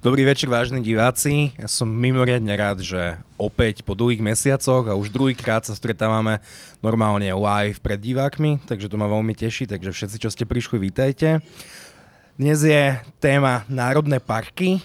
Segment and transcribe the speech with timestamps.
[0.00, 1.52] Dobrý večer, vážni diváci.
[1.60, 6.40] Ja som mimoriadne rád, že opäť po dlhých mesiacoch a už druhýkrát sa stretávame
[6.80, 11.44] normálne live pred divákmi, takže to ma veľmi teší, takže všetci, čo ste prišli, vítajte.
[12.40, 14.80] Dnes je téma Národné parky,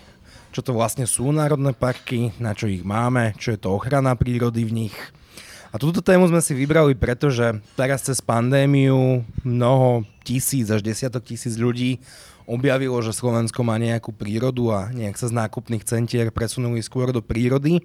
[0.52, 4.68] čo to vlastne sú národné parky, na čo ich máme, čo je to ochrana prírody
[4.68, 4.96] v nich.
[5.72, 11.56] A túto tému sme si vybrali, pretože teraz cez pandémiu mnoho tisíc až desiatok tisíc
[11.56, 12.04] ľudí
[12.46, 17.22] objavilo, že Slovensko má nejakú prírodu a nejak sa z nákupných centier presunuli skôr do
[17.22, 17.82] prírody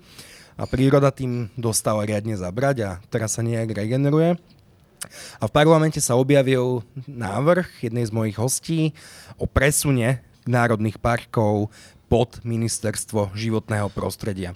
[0.60, 4.36] a príroda tým dostala riadne zabrať a teraz sa nejak regeneruje.
[5.40, 8.80] A v parlamente sa objavil návrh jednej z mojich hostí
[9.40, 11.72] o presune národných parkov
[12.12, 14.52] pod ministerstvo životného prostredia.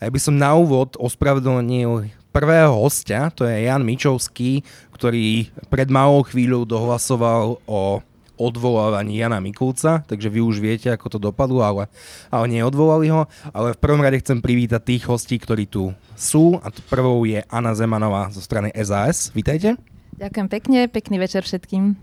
[0.00, 4.64] A ja by som na úvod ospravedlnil prvého hostia, to je Jan Mičovský,
[4.96, 8.00] ktorý pred malou chvíľou dohlasoval o
[8.42, 11.86] odvolávaní Jana Mikulca, takže vy už viete, ako to dopadlo, ale,
[12.26, 13.30] ale neodvolali ho.
[13.54, 16.58] Ale v prvom rade chcem privítať tých hostí, ktorí tu sú.
[16.66, 19.30] A prvou je Anna Zemanová zo strany SAS.
[19.30, 19.78] Vítajte.
[20.18, 21.94] Ďakujem pekne, pekný večer všetkým.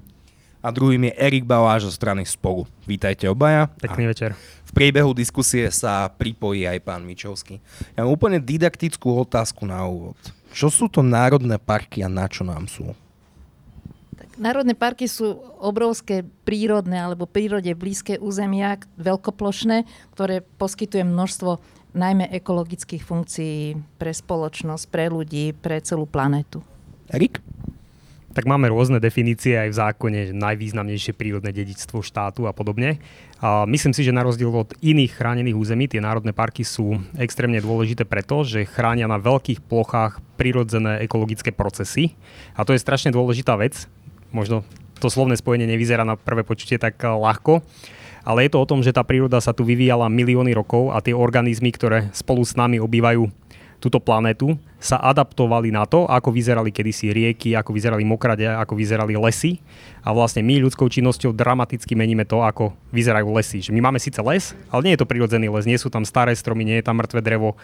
[0.59, 2.67] A druhým je Erik Baláš zo strany Spolu.
[2.83, 3.71] Vítajte obaja.
[3.79, 4.35] Pekný a večer.
[4.67, 7.63] V priebehu diskusie sa pripojí aj pán Mičovský.
[7.95, 10.19] Ja mám úplne didaktickú otázku na úvod.
[10.51, 12.91] Čo sú to národné parky a na čo nám sú?
[14.39, 19.83] Národné parky sú obrovské prírodné alebo prírode blízke územia, veľkoplošné,
[20.15, 21.59] ktoré poskytuje množstvo
[21.93, 26.61] najmä ekologických funkcií pre spoločnosť, pre ľudí, pre celú planetu.
[27.09, 27.41] Erik?
[28.29, 33.01] Tak máme rôzne definície aj v zákone, najvýznamnejšie prírodné dedičstvo štátu a podobne.
[33.41, 37.57] A myslím si, že na rozdiel od iných chránených území, tie národné parky sú extrémne
[37.57, 42.13] dôležité preto, že chránia na veľkých plochách prirodzené ekologické procesy.
[42.53, 43.89] A to je strašne dôležitá vec,
[44.29, 44.65] možno
[44.99, 47.63] to slovné spojenie nevyzerá na prvé počutie tak eh, ľahko,
[48.27, 51.15] ale je to o tom, že tá príroda sa tu vyvíjala milióny rokov a tie
[51.15, 53.31] organizmy, ktoré spolu s nami obývajú
[53.79, 59.15] túto planetu, sa adaptovali na to, ako vyzerali kedysi rieky, ako vyzerali mokrade, ako vyzerali
[59.15, 59.63] lesy.
[60.03, 63.63] A vlastne my ľudskou činnosťou dramaticky meníme to, ako vyzerajú lesy.
[63.63, 66.35] Že my máme síce les, ale nie je to prirodzený les, nie sú tam staré
[66.35, 67.55] stromy, nie je tam mŕtve drevo.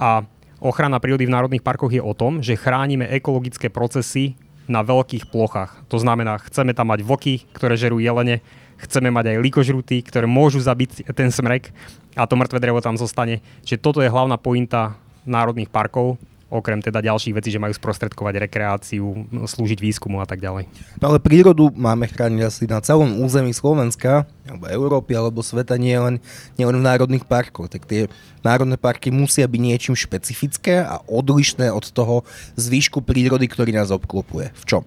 [0.00, 0.24] A
[0.58, 5.88] ochrana prírody v národných parkoch je o tom, že chránime ekologické procesy na veľkých plochách.
[5.88, 8.44] To znamená, chceme tam mať vlky, ktoré žerú jelene,
[8.78, 11.74] chceme mať aj likožruty, ktoré môžu zabiť ten smrek
[12.14, 13.42] a to mŕtve drevo tam zostane.
[13.66, 14.94] Čiže toto je hlavná pointa
[15.26, 20.64] národných parkov okrem teda ďalších vecí, že majú sprostredkovať rekreáciu, slúžiť výskumu a tak ďalej.
[21.00, 25.96] No ale prírodu máme chrániť asi na celom území Slovenska, alebo Európy, alebo sveta, nie
[25.96, 26.24] len,
[26.56, 27.68] nie len v národných parkoch.
[27.68, 28.08] Tak tie
[28.40, 32.24] národné parky musia byť niečím špecifické a odlišné od toho
[32.56, 34.48] zvýšku prírody, ktorý nás obklopuje.
[34.56, 34.82] V čom?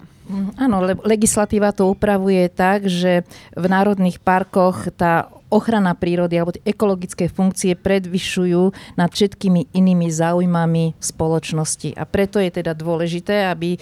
[0.56, 7.76] Áno, legislatíva to upravuje tak, že v národných parkoch tá ochrana prírody alebo ekologické funkcie
[7.76, 12.00] predvyšujú nad všetkými inými záujmami spoločnosti.
[12.00, 13.80] A preto je teda dôležité, aby e,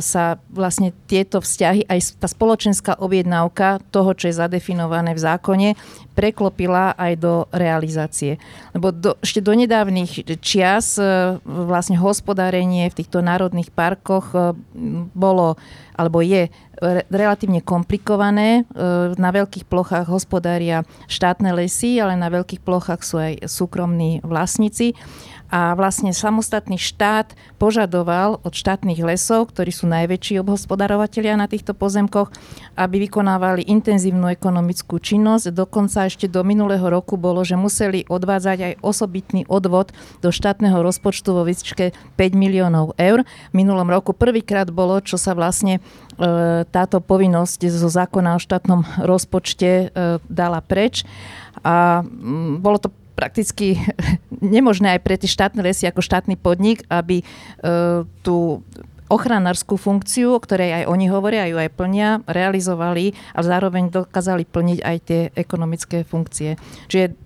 [0.00, 5.68] sa vlastne tieto vzťahy, aj tá spoločenská objednávka toho, čo je zadefinované v zákone,
[6.16, 8.40] preklopila aj do realizácie.
[8.72, 14.38] Lebo do, ešte do nedávnych čias e, vlastne hospodárenie v týchto národných parkoch e,
[15.12, 15.60] bolo
[15.92, 16.48] alebo je
[17.08, 18.62] relatívne komplikované.
[18.62, 24.98] E, na veľkých plochách hospodária štátne lesy, ale na veľkých plochách sú aj súkromní vlastníci
[25.52, 32.32] a vlastne samostatný štát požadoval od štátnych lesov, ktorí sú najväčší obhospodarovateľia na týchto pozemkoch,
[32.72, 35.52] aby vykonávali intenzívnu ekonomickú činnosť.
[35.52, 39.92] Dokonca ešte do minulého roku bolo, že museli odvádzať aj osobitný odvod
[40.24, 43.20] do štátneho rozpočtu vo výške 5 miliónov eur.
[43.52, 45.84] V minulom roku prvýkrát bolo, čo sa vlastne
[46.16, 49.86] e, táto povinnosť zo zákona o štátnom rozpočte e,
[50.32, 51.04] dala preč.
[51.60, 52.00] A
[52.56, 52.88] bolo to
[53.22, 53.78] prakticky
[54.42, 57.24] nemožné aj pre tie štátne lesy ako štátny podnik, aby e,
[58.26, 58.66] tú
[59.12, 64.78] ochranárskú funkciu, o ktorej aj oni hovoria, ju aj plnia, realizovali a zároveň dokázali plniť
[64.80, 66.56] aj tie ekonomické funkcie.
[66.88, 67.21] Čiže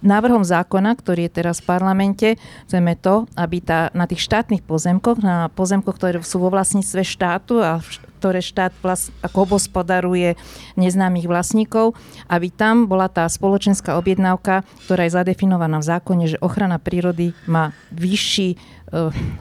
[0.00, 2.28] návrhom zákona, ktorý je teraz v parlamente,
[2.68, 7.60] chceme to, aby tá, na tých štátnych pozemkoch, na pozemkoch, ktoré sú vo vlastníctve štátu
[7.60, 7.78] a
[8.20, 10.36] ktoré štát vlast, ako obospodaruje
[10.76, 11.96] neznámych vlastníkov,
[12.28, 17.72] aby tam bola tá spoločenská objednávka, ktorá je zadefinovaná v zákone, že ochrana prírody má
[17.88, 18.60] vyšší,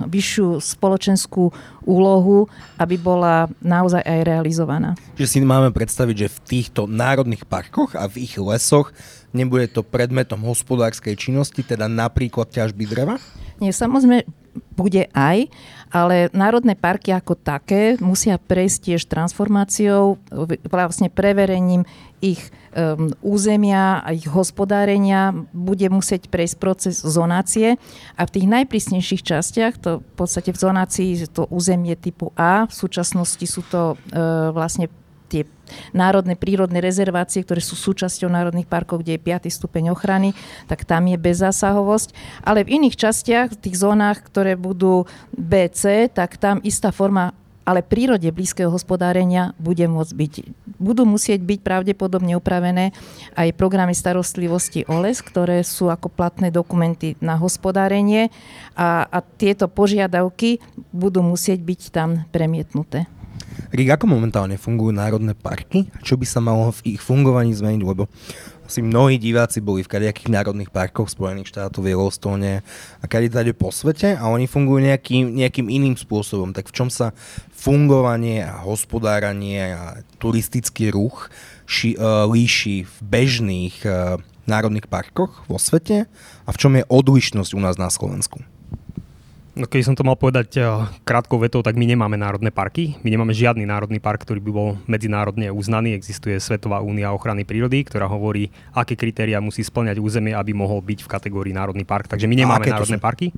[0.05, 1.49] vyššiu spoločenskú
[1.83, 2.45] úlohu,
[2.77, 4.93] aby bola naozaj aj realizovaná.
[5.17, 8.93] Že si máme predstaviť, že v týchto národných parkoch a v ich lesoch
[9.33, 13.17] nebude to predmetom hospodárskej činnosti, teda napríklad ťažby dreva?
[13.57, 14.25] Nie, samozrejme,
[14.73, 15.51] bude aj,
[15.89, 20.21] ale národné parky ako také musia prejsť tiež transformáciou,
[20.69, 21.85] vlastne preverením
[22.19, 25.31] ich um, územia a ich hospodárenia.
[25.55, 27.79] Bude musieť prejsť proces zonácie.
[28.19, 32.73] A v tých najprísnejších častiach, to v podstate v zonácii to územie typu A, v
[32.75, 34.91] súčasnosti sú to uh, vlastne
[35.29, 35.43] tie
[35.93, 39.45] národné prírodné rezervácie, ktoré sú súčasťou národných parkov, kde je 5.
[39.53, 40.33] stupeň ochrany,
[40.65, 42.41] tak tam je bezzásahovosť.
[42.41, 45.05] Ale v iných častiach, v tých zónach, ktoré budú
[45.37, 47.37] BC, tak tam istá forma
[47.69, 50.33] ale prírode blízkeho hospodárenia bude môcť byť.
[50.81, 52.97] Budú musieť byť pravdepodobne upravené
[53.37, 58.33] aj programy starostlivosti OLES, ktoré sú ako platné dokumenty na hospodárenie
[58.73, 60.57] a, a tieto požiadavky
[60.89, 63.05] budú musieť byť tam premietnuté.
[63.69, 65.91] Rik, ako momentálne fungujú národné parky?
[66.01, 67.81] Čo by sa malo v ich fungovaní zmeniť?
[67.83, 68.07] Lebo
[68.69, 72.61] asi mnohí diváci boli v kadejakých národných parkoch Spojených štátov, v Yellowstone
[73.01, 76.53] a kade po svete a oni fungujú nejakým, nejakým iným spôsobom.
[76.53, 77.17] Tak v čom sa
[77.49, 81.33] fungovanie a hospodáranie a turistický ruch
[81.65, 86.05] ši, uh, líši v bežných uh, národných parkoch vo svete
[86.45, 88.58] a v čom je odlišnosť u nás na Slovensku?
[89.57, 92.95] No keď som to mal povedať uh, krátkou vetou, tak my nemáme národné parky.
[93.01, 95.97] My nemáme žiadny národný park, ktorý by bol medzinárodne uznaný.
[95.97, 101.01] Existuje Svetová únia ochrany prírody, ktorá hovorí, aké kritéria musí splňať územie, aby mohol byť
[101.01, 102.07] v kategórii národný park.
[102.07, 103.33] Takže my nemáme národné parky.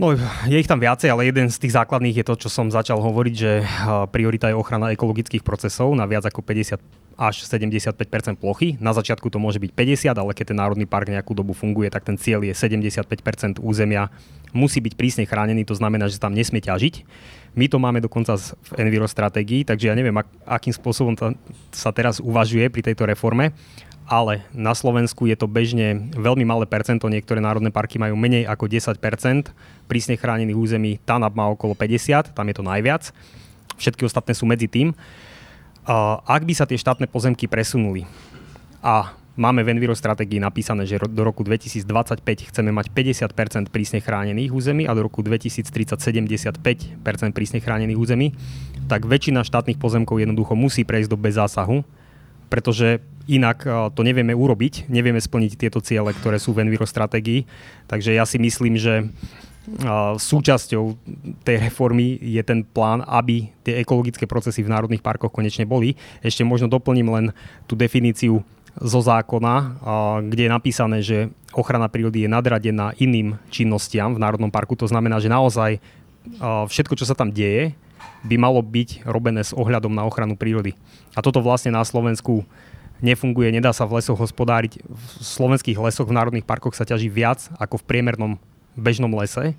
[0.00, 0.16] No,
[0.48, 3.34] je ich tam viacej, ale jeden z tých základných je to, čo som začal hovoriť,
[3.36, 3.60] že
[4.08, 6.80] priorita je ochrana ekologických procesov na viac ako 50
[7.20, 8.00] až 75%
[8.40, 8.80] plochy.
[8.80, 12.08] Na začiatku to môže byť 50, ale keď ten národný park nejakú dobu funguje, tak
[12.08, 14.08] ten cieľ je 75% územia
[14.56, 17.04] musí byť prísne chránený, to znamená, že tam nesmie ťažiť.
[17.54, 21.12] My to máme dokonca v Enviro stratégii, takže ja neviem, ak, akým spôsobom
[21.70, 23.52] sa teraz uvažuje pri tejto reforme,
[24.10, 28.66] ale na Slovensku je to bežne veľmi malé percento, niektoré národné parky majú menej ako
[28.66, 28.98] 10
[29.86, 33.14] prísne chránených území, TANAP má okolo 50, tam je to najviac,
[33.78, 34.90] všetky ostatné sú medzi tým.
[36.26, 38.02] Ak by sa tie štátne pozemky presunuli
[38.82, 41.86] a máme v Enviro stratégii napísané, že do roku 2025
[42.50, 46.98] chceme mať 50% prísne chránených území a do roku 2030 75%
[47.30, 48.34] prísne chránených území,
[48.90, 51.86] tak väčšina štátnych pozemkov jednoducho musí prejsť do bezásahu,
[52.50, 52.98] pretože
[53.30, 53.62] inak
[53.94, 57.46] to nevieme urobiť, nevieme splniť tieto ciele, ktoré sú v Enviro stratégii.
[57.86, 59.06] Takže ja si myslím, že
[60.18, 60.98] súčasťou
[61.46, 65.94] tej reformy je ten plán, aby tie ekologické procesy v národných parkoch konečne boli.
[66.26, 67.26] Ešte možno doplním len
[67.70, 68.42] tú definíciu
[68.80, 69.54] zo zákona,
[70.26, 74.74] kde je napísané, že ochrana prírody je nadradená iným činnostiam v Národnom parku.
[74.74, 75.78] To znamená, že naozaj
[76.42, 77.78] všetko, čo sa tam deje,
[78.24, 80.76] by malo byť robené s ohľadom na ochranu prírody.
[81.16, 82.44] A toto vlastne na Slovensku
[83.00, 84.84] nefunguje, nedá sa v lesoch hospodáriť.
[84.84, 88.32] V slovenských lesoch, v národných parkoch sa ťaží viac ako v priemernom
[88.76, 89.56] bežnom lese.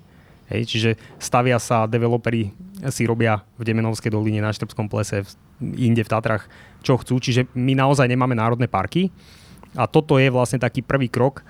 [0.50, 2.52] Hej, čiže stavia sa, developeri
[2.90, 5.24] si robia v Demenovskej doline, na Štrbskom plese,
[5.62, 6.50] inde v Tatrach,
[6.82, 7.22] čo chcú.
[7.22, 9.08] Čiže my naozaj nemáme národné parky.
[9.72, 11.40] A toto je vlastne taký prvý krok,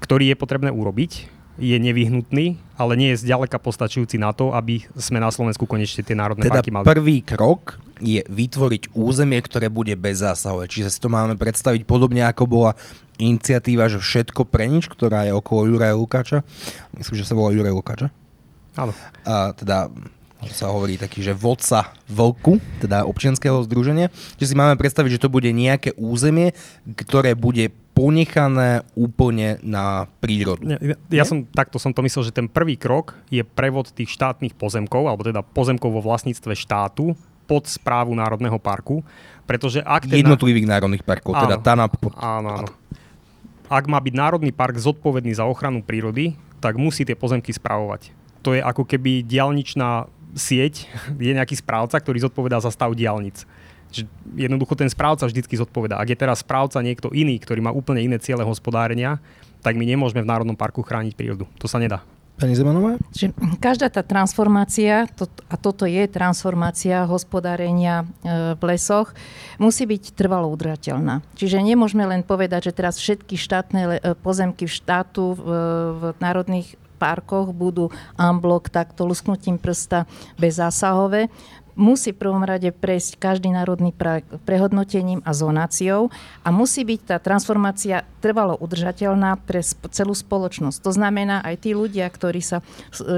[0.00, 1.30] ktorý je potrebné urobiť.
[1.54, 6.18] Je nevyhnutný, ale nie je zďaleka postačujúci na to, aby sme na Slovensku konečne tie
[6.18, 6.82] národné teda parky mali.
[6.82, 10.66] prvý krok je vytvoriť územie, ktoré bude bezzásahové.
[10.66, 12.72] Čiže si to máme predstaviť podobne, ako bola
[13.22, 16.42] iniciatíva, že všetko pre nič, ktorá je okolo Juraja Lukáča.
[16.98, 18.10] Myslím, že sa volá Juraj Lukáča.
[18.74, 18.90] Áno.
[19.22, 19.94] A teda
[20.50, 25.32] sa hovorí taký, že vodca vlku, teda občianského združenia, že si máme predstaviť, že to
[25.32, 26.52] bude nejaké územie,
[26.98, 30.66] ktoré bude ponechané úplne na prírodu.
[30.66, 34.58] Ja, ja som, takto som to myslel, že ten prvý krok je prevod tých štátnych
[34.58, 37.14] pozemkov, alebo teda pozemkov vo vlastníctve štátu
[37.46, 39.06] pod správu Národného parku,
[39.46, 40.26] pretože ak ten...
[40.26, 42.12] Jednotlivých národných parkov, teda áno, teda TANAP pod...
[42.18, 42.68] Áno, áno
[43.68, 48.12] ak má byť Národný park zodpovedný za ochranu prírody, tak musí tie pozemky spravovať.
[48.44, 50.88] To je ako keby diálničná sieť,
[51.20, 52.92] je nejaký správca, ktorý zodpovedá za stav
[53.90, 54.10] diálnic.
[54.34, 56.00] Jednoducho ten správca vždycky zodpovedá.
[56.00, 59.22] Ak je teraz správca niekto iný, ktorý má úplne iné ciele hospodárenia,
[59.62, 61.48] tak my nemôžeme v Národnom parku chrániť prírodu.
[61.62, 62.02] To sa nedá.
[62.34, 62.98] Pani Zemanová?
[63.14, 63.30] Čiže
[63.62, 69.14] každá tá transformácia, to, a toto je transformácia hospodárenia e, v lesoch,
[69.62, 71.22] musí byť trvalo udržateľná.
[71.38, 75.42] Čiže nemôžeme len povedať, že teraz všetky štátne le, e, pozemky v štátu v,
[75.94, 81.30] v národných parkoch budú unblock takto lusknutím prsta bezzásahové
[81.74, 83.94] musí v prvom rade prejsť každý národný
[84.46, 86.10] prehodnotením a zonáciou
[86.42, 90.78] a musí byť tá transformácia trvalo udržateľná pre celú spoločnosť.
[90.80, 92.62] To znamená aj tí ľudia, ktorí sa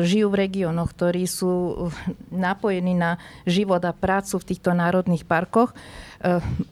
[0.03, 1.87] žijú v regiónoch, ktorí sú
[2.33, 5.77] napojení na život a prácu v týchto národných parkoch,
[6.16, 6.16] Eh,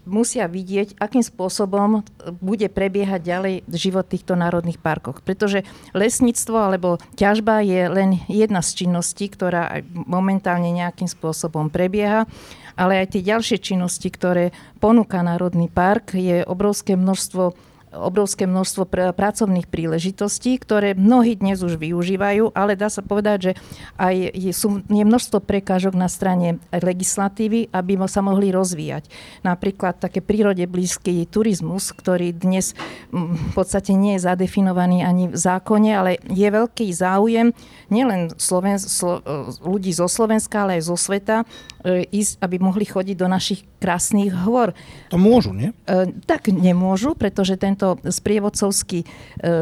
[0.05, 2.03] musia vidieť, akým spôsobom
[2.43, 5.23] bude prebiehať ďalej život týchto národných parkoch.
[5.23, 5.63] Pretože
[5.95, 12.27] lesníctvo alebo ťažba je len jedna z činností, ktorá momentálne nejakým spôsobom prebieha
[12.75, 14.51] ale aj tie ďalšie činnosti, ktoré
[14.83, 17.55] ponúka Národný park, je obrovské množstvo
[17.97, 23.53] obrovské množstvo pr- pracovných príležitostí, ktoré mnohí dnes už využívajú, ale dá sa povedať, že
[23.97, 29.09] aj je, sú, je množstvo prekážok na strane legislatívy, aby sa mohli rozvíjať.
[29.47, 32.77] Napríklad také prírode blízky turizmus, ktorý dnes
[33.15, 37.57] v podstate nie je zadefinovaný ani v zákone, ale je veľký záujem
[37.89, 39.23] nielen Sloven- Slo-
[39.63, 41.47] ľudí zo Slovenska, ale aj zo sveta,
[41.85, 44.73] e, ísť, aby mohli chodiť do našich krásnych hôr.
[45.13, 45.77] To môžu, nie?
[45.85, 49.07] E, tak nemôžu, pretože tento sprievodcovský e,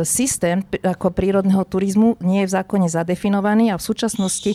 [0.07, 4.55] systém ako prírodného turizmu nie je v zákone zadefinovaný a v súčasnosti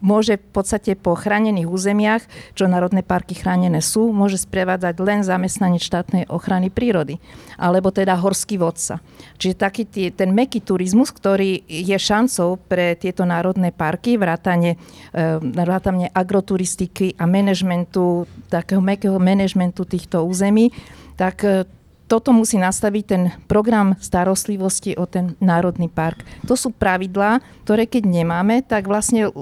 [0.00, 2.22] môže v podstate po chránených územiach,
[2.54, 7.18] čo národné parky chránené sú, môže sprevádzať len zamestnanie štátnej ochrany prírody,
[7.58, 9.02] alebo teda horský vodca.
[9.38, 14.76] Čiže taký tý, ten meký turizmus, ktorý je šancou pre tieto národné parky, vrátane,
[15.14, 20.70] e, vrátane agroturistiky a manažmentu, takého mekého manažmentu týchto území,
[21.18, 21.66] tak e,
[22.04, 26.20] toto musí nastaviť ten program starostlivosti o ten národný park.
[26.44, 29.32] To sú pravidlá, ktoré keď nemáme, tak vlastne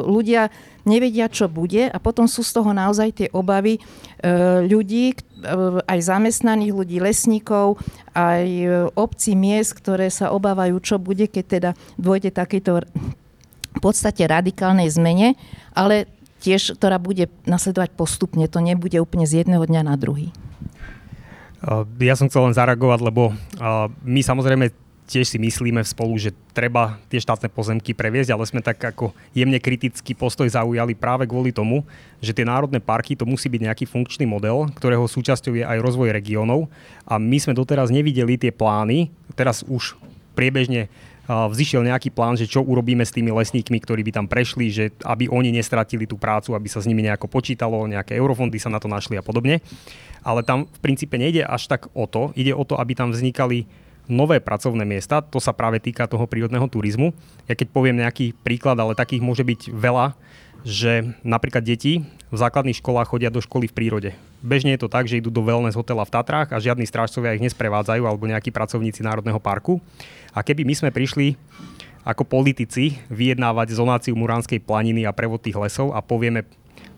[0.00, 0.48] ľudia
[0.88, 3.80] nevedia, čo bude a potom sú z toho naozaj tie obavy e,
[4.64, 5.16] ľudí, e,
[5.84, 7.76] aj zamestnaných ľudí, lesníkov,
[8.16, 11.70] aj e, obcí, miest, ktoré sa obávajú, čo bude, keď teda
[12.00, 12.80] dôjde takejto
[13.76, 15.36] v podstate radikálnej zmene,
[15.76, 16.08] ale
[16.40, 18.48] tiež, ktorá bude nasledovať postupne.
[18.48, 20.32] To nebude úplne z jedného dňa na druhý.
[21.98, 23.34] Ja som chcel len zareagovať, lebo
[24.06, 24.70] my samozrejme
[25.06, 29.58] tiež si myslíme spolu, že treba tie štátne pozemky previesť, ale sme tak ako jemne
[29.62, 31.86] kritický postoj zaujali práve kvôli tomu,
[32.18, 36.10] že tie národné parky to musí byť nejaký funkčný model, ktorého súčasťou je aj rozvoj
[36.10, 36.66] regiónov
[37.06, 39.94] a my sme doteraz nevideli tie plány, teraz už
[40.34, 40.90] priebežne
[41.26, 45.26] vzýšiel nejaký plán, že čo urobíme s tými lesníkmi, ktorí by tam prešli, že aby
[45.26, 48.86] oni nestratili tú prácu, aby sa s nimi nejako počítalo, nejaké eurofondy sa na to
[48.86, 49.58] našli a podobne.
[50.22, 53.66] Ale tam v princípe nejde až tak o to, ide o to, aby tam vznikali
[54.06, 57.10] nové pracovné miesta, to sa práve týka toho prírodného turizmu.
[57.50, 60.14] Ja keď poviem nejaký príklad, ale takých môže byť veľa,
[60.66, 64.10] že napríklad deti v základných školách chodia do školy v prírode.
[64.42, 67.44] Bežne je to tak, že idú do wellness hotela v Tatrách a žiadni strážcovia ich
[67.46, 69.78] nesprevádzajú alebo nejakí pracovníci Národného parku.
[70.34, 71.38] A keby my sme prišli
[72.02, 76.42] ako politici vyjednávať zonáciu Muránskej planiny a prevod tých lesov a povieme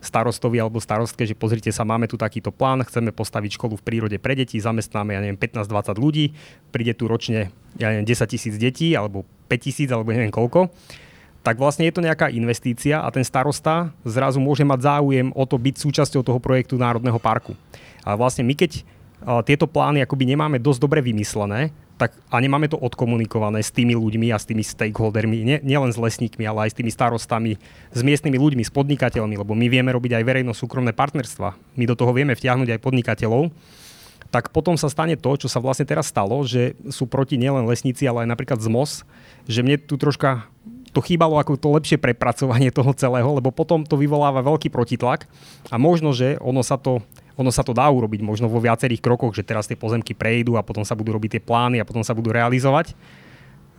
[0.01, 4.17] starostovi alebo starostke, že pozrite sa, máme tu takýto plán, chceme postaviť školu v prírode
[4.17, 6.25] pre deti, zamestnáme, ja neviem, 15-20 ľudí,
[6.73, 10.73] príde tu ročne, ja neviem, 10 tisíc detí alebo 5 tisíc alebo neviem koľko
[11.39, 15.55] tak vlastne je to nejaká investícia a ten starosta zrazu môže mať záujem o to
[15.55, 17.55] byť súčasťou toho projektu Národného parku.
[18.03, 18.83] A vlastne my keď
[19.43, 24.31] tieto plány akoby nemáme dosť dobre vymyslené, tak a nemáme to odkomunikované s tými ľuďmi
[24.31, 27.59] a s tými stakeholdermi, nie, nielen s lesníkmi, ale aj s tými starostami,
[27.91, 31.59] s miestnymi ľuďmi, s podnikateľmi, lebo my vieme robiť aj verejno-súkromné partnerstva.
[31.75, 33.51] My do toho vieme vtiahnuť aj podnikateľov
[34.29, 38.05] tak potom sa stane to, čo sa vlastne teraz stalo, že sú proti nielen lesníci,
[38.05, 39.01] ale aj napríklad ZMOS,
[39.49, 40.45] že mne tu troška
[40.89, 45.29] to chýbalo ako to lepšie prepracovanie toho celého, lebo potom to vyvoláva veľký protitlak
[45.69, 47.01] a možno, že ono sa to
[47.39, 50.65] ono sa to dá urobiť možno vo viacerých krokoch, že teraz tie pozemky prejdú a
[50.65, 52.91] potom sa budú robiť tie plány a potom sa budú realizovať.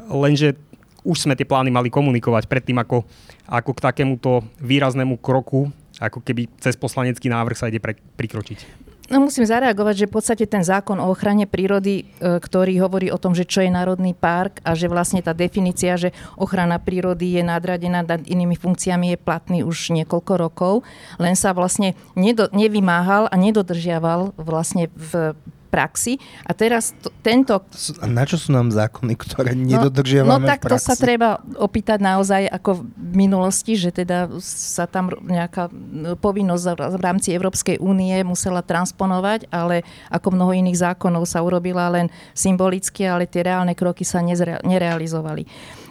[0.08, 0.56] Lenže
[1.04, 3.04] už sme tie plány mali komunikovať predtým, ako,
[3.44, 5.68] ako k takémuto výraznému kroku,
[6.00, 8.89] ako keby cez poslanecký návrh sa ide pre, prikročiť.
[9.10, 13.18] No musím zareagovať, že v podstate ten zákon o ochrane prírody, e, ktorý hovorí o
[13.18, 17.42] tom, že čo je národný park a že vlastne tá definícia, že ochrana prírody je
[17.42, 20.74] nadradená nad inými funkciami, je platný už niekoľko rokov,
[21.18, 25.34] len sa vlastne nedo, nevymáhal a nedodržiaval vlastne v
[25.70, 26.18] praxi.
[26.42, 27.62] A teraz to, tento...
[28.02, 32.02] A na čo sú nám zákony, ktoré nedodržiavame No, no tak to sa treba opýtať
[32.02, 35.70] naozaj ako v minulosti, že teda sa tam nejaká
[36.18, 36.64] povinnosť
[36.98, 43.06] v rámci Európskej únie musela transponovať, ale ako mnoho iných zákonov sa urobila len symbolicky,
[43.06, 45.46] ale tie reálne kroky sa nezre, nerealizovali.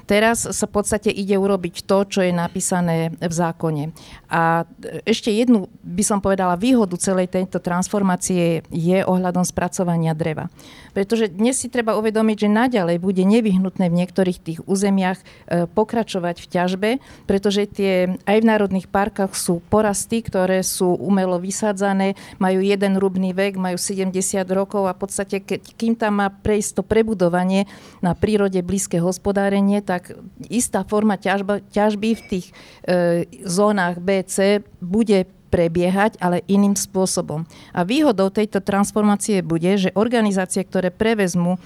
[0.10, 3.94] Teraz sa v podstate ide urobiť to, čo je napísané v zákone.
[4.30, 4.66] A
[5.06, 10.50] ešte jednu, by som povedala, výhodu celej tejto transformácie je ohľadom spracovania dreva.
[10.94, 15.26] Pretože dnes si treba uvedomiť, že naďalej bude nevyhnutné v niektorých tých územiach e,
[15.70, 16.90] pokračovať v ťažbe,
[17.30, 23.34] pretože tie aj v národných parkoch sú porasty, ktoré sú umelo vysádzané, majú jeden rubný
[23.36, 24.14] vek, majú 70
[24.50, 27.70] rokov a v podstate, keď, kým tam má prejsť to prebudovanie
[28.02, 29.99] na prírode blízke hospodárenie, tak
[30.48, 32.54] istá forma ťažba, ťažby v tých e,
[33.44, 37.44] zónach B, C bude prebiehať, ale iným spôsobom.
[37.74, 41.58] A výhodou tejto transformácie bude, že organizácie, ktoré prevezmú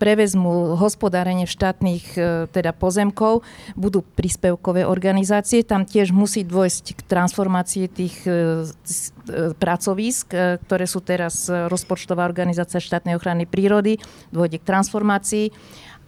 [0.00, 3.44] prevezmú hospodárenie štátnych e, teda pozemkov,
[3.76, 5.60] budú príspevkové organizácie.
[5.60, 10.32] Tam tiež musí dôjsť k transformácii tých e, e, pracovísk,
[10.64, 14.00] ktoré sú teraz rozpočtová organizácia štátnej ochrany prírody,
[14.32, 15.52] dôjde k transformácii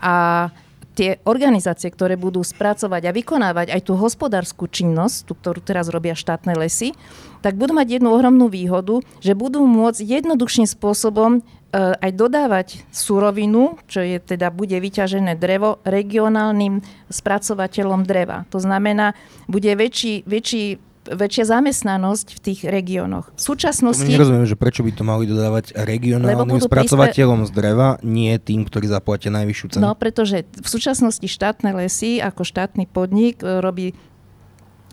[0.01, 0.49] a
[0.93, 6.13] tie organizácie, ktoré budú spracovať a vykonávať aj tú hospodárskú činnosť, tú, ktorú teraz robia
[6.13, 6.93] štátne lesy,
[7.41, 11.41] tak budú mať jednu ohromnú výhodu, že budú môcť jednoduchším spôsobom e,
[11.77, 18.45] aj dodávať surovinu, čo je teda bude vyťažené drevo, regionálnym spracovateľom dreva.
[18.55, 19.19] To znamená,
[19.51, 23.35] bude väčší, väčší väčšia zamestnanosť v tých regiónoch.
[23.35, 24.07] V súčasnosti...
[24.07, 27.51] To nerozumiem, že prečo by to mali dodávať regionálnym spracovateľom príspe...
[27.51, 29.83] z dreva, nie tým, ktorí zaplatia najvyššiu cenu.
[29.83, 33.99] No, pretože v súčasnosti štátne lesy ako štátny podnik e, robí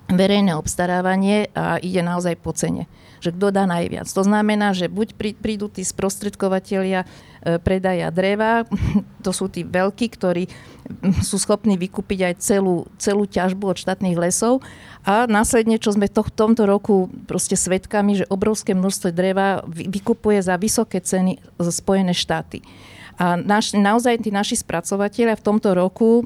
[0.09, 2.89] verejné obstarávanie a ide naozaj po cene.
[3.21, 4.09] Že kto dá najviac.
[4.09, 7.05] To znamená, že buď prídu tí sprostredkovateľia
[7.63, 8.67] predaja dreva,
[9.25, 10.47] to sú tí veľkí, ktorí
[11.21, 14.65] sú schopní vykúpiť aj celú, celú ťažbu od štátnych lesov
[15.05, 20.41] a následne, čo sme to, v tomto roku proste svedkami, že obrovské množstvo dreva vykupuje
[20.41, 22.65] za vysoké ceny Spojené štáty.
[23.19, 26.23] A naš, naozaj tí naši spracovateľia v tomto roku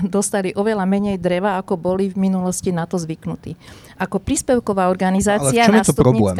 [0.00, 3.52] dostali oveľa menej dreva, ako boli v minulosti na to zvyknutí.
[4.00, 6.36] Ako príspevková organizácia Ale v čom je to problém?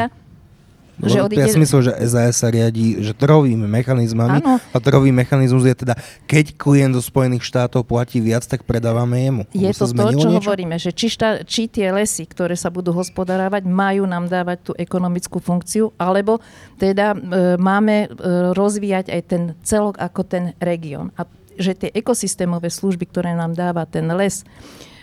[1.03, 1.43] Že odíde...
[1.43, 4.63] Ja si myslím, že SAS sa riadi že trhovými mechanizmami ano.
[4.63, 5.99] a trhový mechanizmus je teda,
[6.31, 9.43] keď klient zo Spojených štátov platí viac, tak predávame jemu.
[9.51, 10.39] Je to to, čo niečo?
[10.39, 14.73] hovoríme, že či, šta, či tie lesy, ktoré sa budú hospodárávať, majú nám dávať tú
[14.79, 16.39] ekonomickú funkciu, alebo
[16.79, 17.17] teda e,
[17.59, 18.09] máme e,
[18.55, 21.11] rozvíjať aj ten celok ako ten región.
[21.19, 21.27] A
[21.59, 24.47] že tie ekosystémové služby, ktoré nám dáva ten les,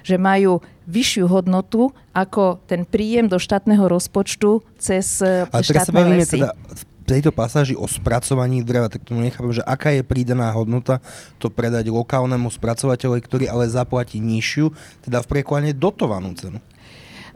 [0.10, 6.10] že majú vyššiu hodnotu ako ten príjem do štátneho rozpočtu cez e, A štátne sa
[6.10, 6.42] lesy.
[6.42, 11.02] Teda v tejto pasáži o spracovaní dreva, tak tomu nechápem, že aká je prídaná hodnota
[11.38, 14.74] to predať lokálnemu spracovateľovi, ktorý ale zaplatí nižšiu,
[15.06, 16.62] teda v preklade dotovanú cenu.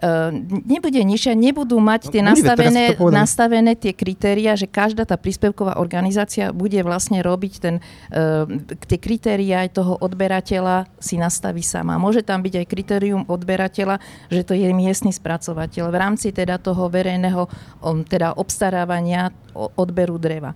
[0.03, 5.79] Ehm, nebude nižšia, nebudú mať no, tie nastavené, nastavené tie kritéria, že každá tá príspevková
[5.79, 7.79] organizácia bude vlastne robiť ten,
[8.11, 8.43] uh,
[8.83, 11.95] tie kritéria aj toho odberateľa si nastaví sama.
[11.95, 16.91] Môže tam byť aj kritérium odberateľa, že to je miestny spracovateľ v rámci teda toho
[16.91, 17.47] verejného
[17.79, 20.51] um, teda obstarávania odberu dreva.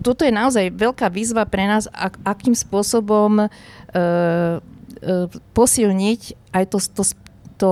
[0.00, 3.48] Toto je naozaj veľká výzva pre nás, ak, akým spôsobom uh,
[3.92, 6.20] uh, posilniť
[6.56, 7.02] aj to, to,
[7.60, 7.70] to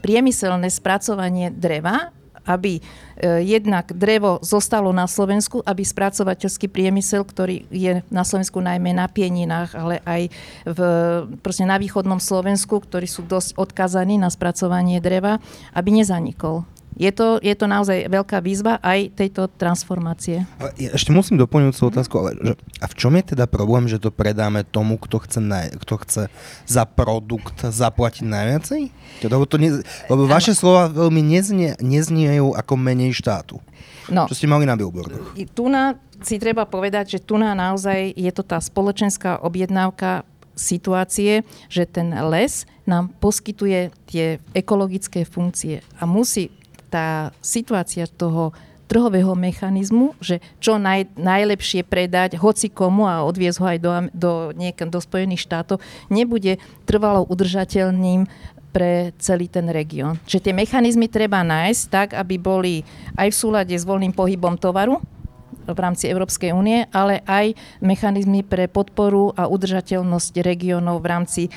[0.00, 2.14] priemyselné spracovanie dreva,
[2.48, 2.82] aby e,
[3.44, 9.76] jednak drevo zostalo na Slovensku, aby spracovateľský priemysel, ktorý je na Slovensku najmä na Pieninách,
[9.76, 10.32] ale aj
[10.64, 10.80] v,
[11.44, 15.44] proste na východnom Slovensku, ktorí sú dosť odkazaní na spracovanie dreva,
[15.76, 16.64] aby nezanikol
[16.96, 20.48] je to, je to naozaj veľká výzva aj tejto transformácie.
[20.80, 24.02] Ja ešte musím doplniť svoju otázku, ale že, a v čom je teda problém, že
[24.02, 26.22] to predáme tomu, kto chce, naj, kto chce
[26.66, 28.82] za produkt zaplatiť najviacej?
[29.28, 33.62] Lebo, to ne, lebo vaše slova veľmi neznie, nezniejú ako menej štátu.
[34.08, 35.36] No, čo ste mali na billboardoch.
[35.36, 40.24] Tu na, si treba povedať, že tu na naozaj je to tá spoločenská objednávka
[40.58, 46.50] situácie, že ten les nám poskytuje tie ekologické funkcie a musí
[46.88, 48.52] tá situácia toho
[48.88, 54.32] trhového mechanizmu, že čo naj, najlepšie predať hoci komu a odviezť ho aj do, do,
[54.56, 56.56] niekam, do Spojených štátov, nebude
[56.88, 58.24] trvalo udržateľným
[58.72, 60.16] pre celý ten región.
[60.24, 62.74] Že tie mechanizmy treba nájsť tak, aby boli
[63.16, 65.00] aj v súlade s voľným pohybom tovaru,
[65.72, 67.52] v rámci Európskej únie, ale aj
[67.84, 71.50] mechanizmy pre podporu a udržateľnosť regiónov v rámci e,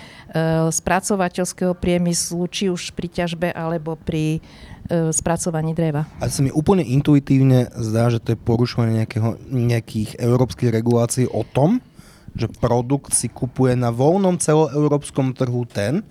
[0.69, 4.43] spracovateľského priemyslu, či už pri ťažbe alebo pri
[4.91, 6.03] E, spracovaní dreva.
[6.19, 11.47] A sa mi úplne intuitívne zdá, že to je porušovanie nejakého, nejakých európskych regulácií o
[11.47, 11.79] tom,
[12.35, 16.03] že produkt si kupuje na voľnom celoeurópskom trhu ten,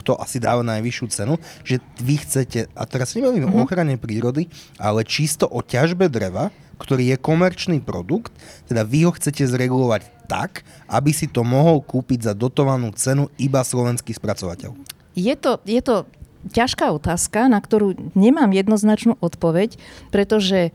[0.00, 3.58] kto asi dáva najvyššiu cenu, že vy chcete, a teraz nebavím mm-hmm.
[3.58, 3.64] o mhm.
[3.68, 4.48] ochrane prírody,
[4.80, 6.48] ale čisto o ťažbe dreva,
[6.82, 8.34] ktorý je komerčný produkt,
[8.66, 13.62] teda vy ho chcete zregulovať tak, aby si to mohol kúpiť za dotovanú cenu iba
[13.62, 14.74] slovenský spracovateľ?
[15.14, 16.08] Je to, je to
[16.50, 19.78] ťažká otázka, na ktorú nemám jednoznačnú odpoveď,
[20.10, 20.70] pretože e,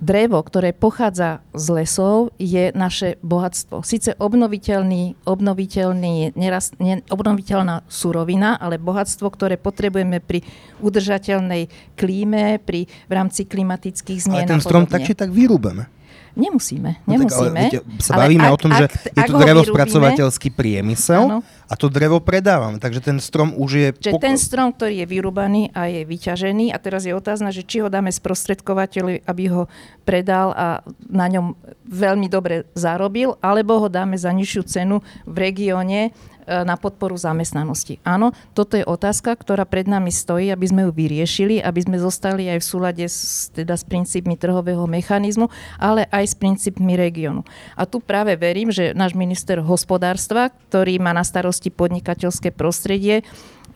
[0.00, 3.84] drevo, ktoré pochádza z lesov, je naše bohatstvo.
[3.84, 10.40] Sice obnoviteľný, obnoviteľný, neraz, ne, obnoviteľná surovina, ale bohatstvo, ktoré potrebujeme pri
[10.80, 15.99] udržateľnej klíme, pri, v rámci klimatických zmien Ale ten strom tak či tak vyrúbeme.
[16.32, 17.58] Nemusíme, No tak, ale nemusíme.
[17.58, 21.22] viete, sa bavíme ak- o tom, že ak- je to ho drevo vyrúbime- spracovateľský priemysel
[21.26, 21.38] Áno.
[21.42, 22.78] a to drevo predávame.
[22.78, 23.88] Takže ten strom už je...
[23.98, 27.62] Že pok- ten strom, ktorý je vyrúbaný a je vyťažený a teraz je otázna, že
[27.62, 29.66] či ho dáme sprostredkovateľovi, aby ho
[30.02, 30.66] predal a
[31.06, 36.14] na ňom veľmi dobre zarobil, alebo ho dáme za nižšiu cenu v regióne
[36.50, 38.02] na podporu zamestnanosti.
[38.02, 42.50] Áno, toto je otázka, ktorá pred nami stojí, aby sme ju vyriešili, aby sme zostali
[42.50, 45.46] aj v súlade s, teda s princípmi trhového mechanizmu,
[45.78, 47.46] ale aj s princípmi regiónu.
[47.78, 53.22] A tu práve verím, že náš minister hospodárstva, ktorý má na starosti podnikateľské prostredie,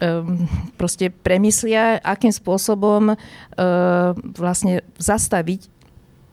[0.02, 3.16] um, proste premyslia, akým spôsobom uh,
[4.34, 5.70] vlastne zastaviť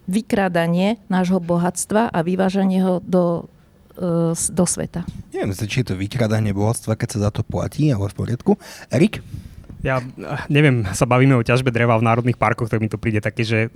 [0.10, 3.48] vykrádanie nášho bohatstva a vyvážanie ho do,
[4.52, 5.06] do sveta.
[5.30, 8.52] Neviem, či je to vykradanie bohatstva, keď sa za to platí, ale v poriadku.
[8.90, 9.22] Erik?
[9.82, 13.22] Ja eh, neviem, sa bavíme o ťažbe dreva v národných parkoch, tak mi to príde
[13.22, 13.74] také, že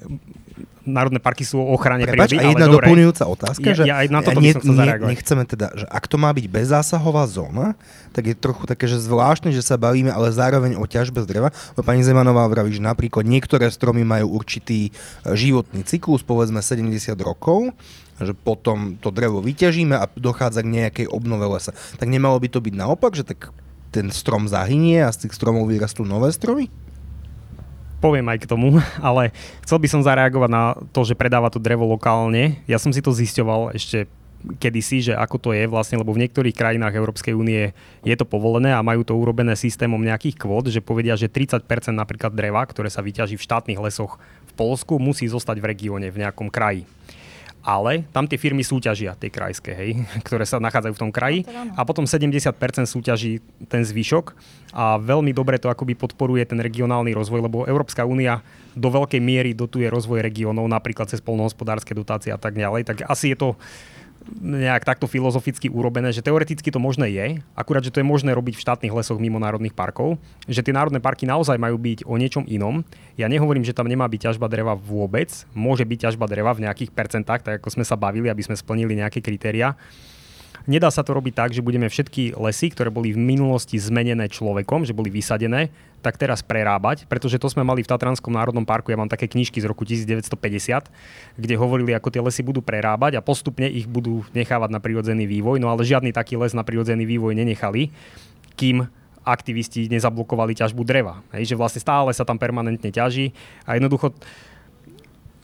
[0.85, 2.85] národné parky sú o ochrane Prepač, prírody, a jedna ale dobre.
[2.85, 5.09] doplňujúca otázka, Ja- že ja aj na toto by som zareagovať.
[5.09, 7.73] nechceme teda, že ak to má byť bezzásahová zóna,
[8.13, 11.49] tak je trochu také, že zvláštne, že sa bavíme, ale zároveň o ťažbe z dreva.
[11.73, 14.93] Pani Zemanová vraví, že napríklad niektoré stromy majú určitý
[15.25, 17.73] e, životný cyklus, povedzme 70 rokov,
[18.19, 21.75] že potom to drevo vyťažíme a dochádza k nejakej obnove lesa.
[21.99, 23.51] Tak nemalo by to byť naopak, že tak
[23.91, 26.71] ten strom zahynie a z tých stromov vyrastú nové stromy?
[28.05, 29.33] poviem aj k tomu, ale
[29.65, 32.61] chcel by som zareagovať na to, že predáva to drevo lokálne.
[32.69, 34.05] Ja som si to zisťoval ešte
[34.61, 37.73] kedysi, že ako to je vlastne, lebo v niektorých krajinách Európskej únie
[38.05, 42.29] je to povolené a majú to urobené systémom nejakých kvót, že povedia, že 30% napríklad
[42.29, 46.53] dreva, ktoré sa vyťaží v štátnych lesoch v Polsku, musí zostať v regióne, v nejakom
[46.53, 46.85] kraji.
[47.65, 49.91] Ale tam tie firmy súťažia, tie krajské, hej,
[50.27, 51.39] ktoré sa nachádzajú v tom kraji.
[51.73, 52.53] A potom 70%
[52.85, 54.37] súťaží ten zvyšok.
[54.77, 58.45] A veľmi dobre to akoby podporuje ten regionálny rozvoj, lebo Európska únia
[58.77, 63.33] do veľkej miery dotuje rozvoj regiónov, napríklad cez polnohospodárske dotácie a tak ďalej, tak asi
[63.33, 63.49] je to
[64.41, 68.57] nejak takto filozoficky urobené, že teoreticky to možné je, akurát, že to je možné robiť
[68.57, 70.17] v štátnych lesoch mimo národných parkov,
[70.49, 72.81] že tie národné parky naozaj majú byť o niečom inom.
[73.15, 76.91] Ja nehovorím, že tam nemá byť ťažba dreva vôbec, môže byť ťažba dreva v nejakých
[76.91, 79.77] percentách, tak ako sme sa bavili, aby sme splnili nejaké kritéria.
[80.65, 84.81] Nedá sa to robiť tak, že budeme všetky lesy, ktoré boli v minulosti zmenené človekom,
[84.81, 85.69] že boli vysadené,
[86.01, 88.89] tak teraz prerábať, pretože to sme mali v Tatranskom národnom parku.
[88.89, 90.33] Ja mám také knižky z roku 1950,
[91.37, 95.61] kde hovorili, ako tie lesy budú prerábať a postupne ich budú nechávať na prirodzený vývoj,
[95.61, 97.93] no ale žiadny taký les na prirodzený vývoj nenechali,
[98.57, 98.89] kým
[99.25, 101.21] aktivisti nezablokovali ťažbu dreva.
[101.33, 103.33] Hej, že vlastne stále sa tam permanentne ťaží
[103.65, 104.13] a jednoducho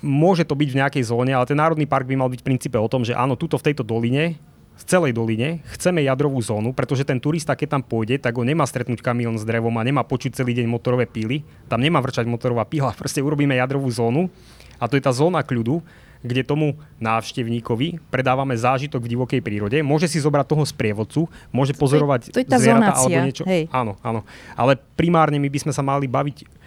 [0.02, 2.78] môže to byť v nejakej zóne, ale ten národný park by mal byť v princípe
[2.78, 4.38] o tom, že áno, tuto v tejto doline
[4.82, 8.66] v celej doline chceme jadrovú zónu, pretože ten turista, keď tam pôjde, tak ho nemá
[8.66, 11.46] stretnúť kamión s drevom a nemá počuť celý deň motorové píly.
[11.70, 14.34] Tam nemá vrčať motorová píla, proste urobíme jadrovú zónu
[14.82, 15.86] a to je tá zóna kľudu,
[16.22, 19.78] kde tomu návštevníkovi predávame zážitok v divokej prírode.
[19.82, 23.44] Môže si zobrať toho sprievodcu, môže pozorovať to je tá zvieratá alebo zonácia, niečo.
[23.46, 23.66] hej.
[23.74, 24.22] Áno, áno.
[24.54, 26.62] Ale primárne my by sme sa mali baviť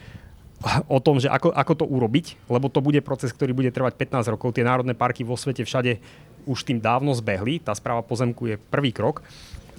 [0.88, 4.32] o tom, že ako, ako to urobiť, lebo to bude proces, ktorý bude trvať 15
[4.32, 4.56] rokov.
[4.56, 6.00] Tie národné parky vo svete všade
[6.44, 7.60] už tým dávno zbehli.
[7.60, 9.24] Tá správa pozemku je prvý krok.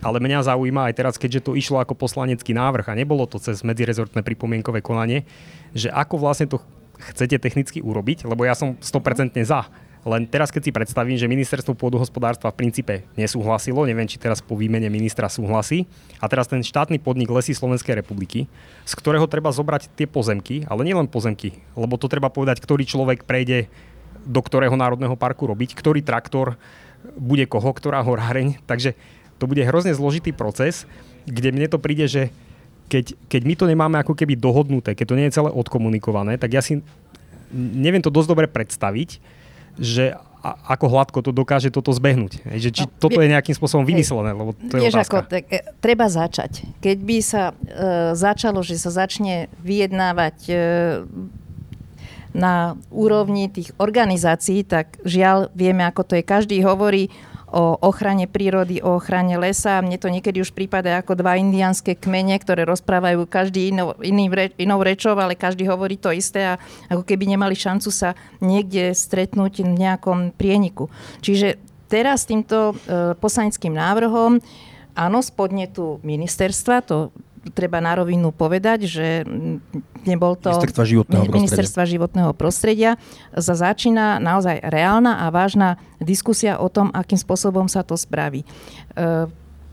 [0.03, 3.63] Ale mňa zaujíma aj teraz, keďže to išlo ako poslanecký návrh a nebolo to cez
[3.63, 5.23] medzirezortné pripomienkové konanie,
[5.71, 6.59] že ako vlastne to
[6.99, 9.67] chcete technicky urobiť, lebo ja som 100% za.
[10.05, 14.53] Len teraz, keď si predstavím, že ministerstvo pôdohospodárstva v princípe nesúhlasilo, neviem, či teraz po
[14.53, 15.89] výmene ministra súhlasí,
[16.21, 18.45] a teraz ten štátny podnik Lesy Slovenskej republiky,
[18.85, 23.25] z ktorého treba zobrať tie pozemky, ale nielen pozemky, lebo to treba povedať, ktorý človek
[23.25, 23.65] prejde
[24.25, 26.57] do ktorého národného parku robiť, ktorý traktor
[27.15, 28.57] bude koho, ktorá horáreň.
[28.65, 28.97] Takže
[29.37, 30.89] to bude hrozne zložitý proces,
[31.29, 32.33] kde mne to príde, že
[32.89, 36.53] keď, keď my to nemáme ako keby dohodnuté, keď to nie je celé odkomunikované, tak
[36.53, 36.81] ja si
[37.53, 39.21] neviem to dosť dobre predstaviť,
[39.77, 42.45] že a, ako hladko to dokáže toto zbehnúť.
[42.45, 45.09] Že či No, toto je nejakým spôsobom vymyslené, lebo to je Vieš, otázka.
[45.09, 46.51] ako, tak, e, treba začať.
[46.85, 47.53] Keď by sa e,
[48.13, 50.55] začalo, že sa začne vyjednávať e,
[52.35, 56.23] na úrovni tých organizácií, tak žiaľ vieme, ako to je.
[56.27, 57.07] Každý hovorí
[57.55, 59.79] o ochrane prírody, o ochrane lesa.
[59.79, 64.27] Mne to niekedy už prípada ako dva indianské kmene, ktoré rozprávajú každý inou, iný,
[64.59, 66.59] inou rečou, ale každý hovorí to isté a
[66.91, 68.11] ako keby nemali šancu sa
[68.43, 70.91] niekde stretnúť v nejakom prieniku.
[71.23, 71.55] Čiže
[71.87, 74.43] teraz týmto e, poslaneckým návrhom
[74.95, 77.15] áno, spodne tu ministerstva, to
[77.53, 79.07] treba na rovinu povedať, že
[80.07, 81.93] nebol to ministerstva životného, ministerstva prostredia.
[81.93, 82.91] životného prostredia.
[83.35, 88.41] Za začína naozaj reálna a vážna diskusia o tom, akým spôsobom sa to spraví.
[88.41, 88.47] E,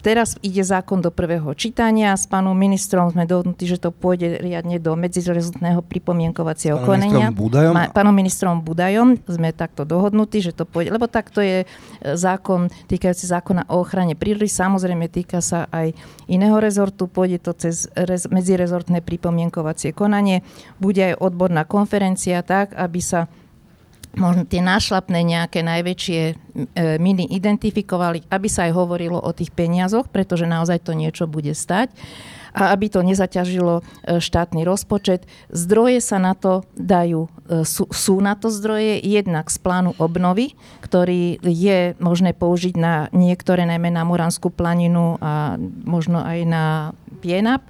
[0.02, 2.18] Teraz ide zákon do prvého čítania.
[2.18, 7.30] S pánom ministrom sme dohodnutí, že to pôjde riadne do medzirezortného pripomienkovacieho Pánom konania.
[7.30, 7.72] ministrom Budajom?
[7.72, 11.66] Ma, pánom ministrom Budajom sme takto dohodnutí, že to pôjde, lebo takto je e,
[12.18, 14.50] zákon týkajúci zákona o ochrane prírody.
[14.50, 15.94] Samozrejme týka sa aj
[16.26, 17.06] iného rezortu.
[17.06, 20.42] Pôjde to cez rez, medzirezortné pripomienkovacie konanie.
[20.82, 23.30] Bude aj odborná konferencia tak, aby sa
[24.16, 26.34] možno tie nášlapné nejaké najväčšie e,
[27.00, 31.92] miny identifikovali, aby sa aj hovorilo o tých peniazoch, pretože naozaj to niečo bude stať
[32.52, 33.82] a aby to nezaťažilo e,
[34.20, 35.24] štátny rozpočet.
[35.48, 40.52] Zdroje sa na to dajú, e, sú, sú na to zdroje jednak z plánu obnovy,
[40.84, 45.56] ktorý je možné použiť na niektoré, najmä na Muranskú planinu a
[45.88, 46.64] možno aj na
[47.22, 47.64] Pienap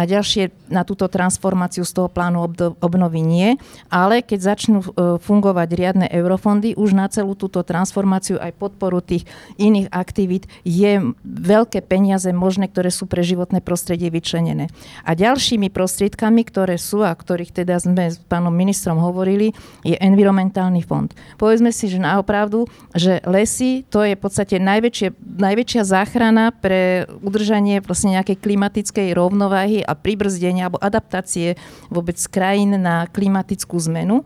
[0.00, 2.48] na ďalšie, na túto transformáciu z toho plánu
[2.80, 3.60] obnovy nie,
[3.92, 4.88] ale keď začnú e,
[5.20, 9.28] fungovať riadne eurofondy, už na celú túto transformáciu aj podporu tých
[9.60, 14.72] iných aktivít je veľké peniaze možné, ktoré sú pre životné prostredie vyčlenené.
[15.04, 19.52] A ďalšími prostriedkami, ktoré sú a ktorých teda sme s pánom ministrom hovorili,
[19.84, 21.12] je environmentálny fond.
[21.36, 22.64] Povedzme si, že naopravdu,
[22.96, 29.82] že lesy to je v podstate najväčšie, najväčšia záchrana pre udržanie vlastne nejakej klimatickej rovnováhy
[29.90, 31.58] a pribrzdenia alebo adaptácie
[31.90, 34.22] vôbec krajín na klimatickú zmenu.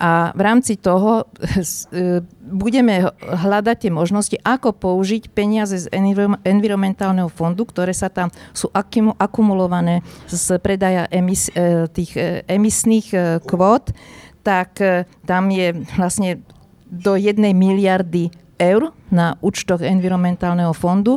[0.00, 5.92] A v rámci toho e, budeme hľadať tie možnosti, ako použiť peniaze z
[6.44, 8.72] environmentálneho fondu, ktoré sa tam sú
[9.20, 12.16] akumulované z predaja emis, e, tých
[12.48, 13.12] emisných
[13.44, 13.92] kvót,
[14.40, 14.80] tak
[15.28, 16.40] tam je vlastne
[16.88, 21.16] do jednej miliardy eur na účtoch environmentálneho fondu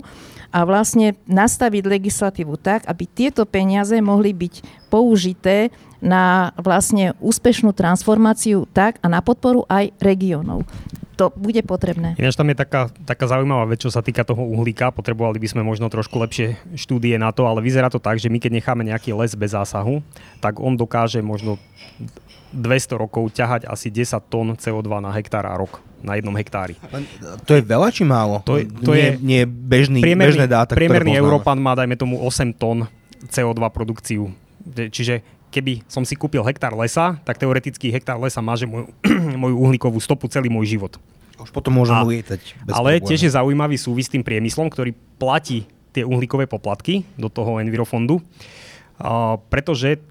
[0.53, 8.69] a vlastne nastaviť legislatívu tak, aby tieto peniaze mohli byť použité na vlastne úspešnú transformáciu
[8.69, 10.61] tak a na podporu aj regiónov.
[11.17, 12.17] To bude potrebné.
[12.17, 14.89] Ináč tam je taká, taká zaujímavá vec, čo sa týka toho uhlíka.
[14.89, 18.41] Potrebovali by sme možno trošku lepšie štúdie na to, ale vyzerá to tak, že my
[18.41, 20.01] keď necháme nejaký les bez zásahu,
[20.41, 21.61] tak on dokáže možno
[22.53, 26.77] 200 rokov ťahať asi 10 tón CO2 na hektár a rok na jednom hektári.
[27.47, 28.43] To je veľa či málo?
[28.45, 32.19] To, je, to nie, je nie bežný, priemerný, bežné dáta, Priemerný Európan má, dajme tomu,
[32.21, 32.85] 8 tón
[33.31, 34.29] CO2 produkciu.
[34.67, 38.91] Čiže keby som si kúpil hektár lesa, tak teoreticky hektár lesa máže moju,
[39.41, 40.99] moju uhlíkovú stopu celý môj život.
[41.39, 42.41] Už potom môžem a, lietať.
[42.67, 43.07] Bez ale problému.
[43.09, 48.17] tiež je zaujímavý súvis s tým priemyslom, ktorý platí tie uhlíkové poplatky do toho Envirofondu,
[48.17, 50.01] uh, pretože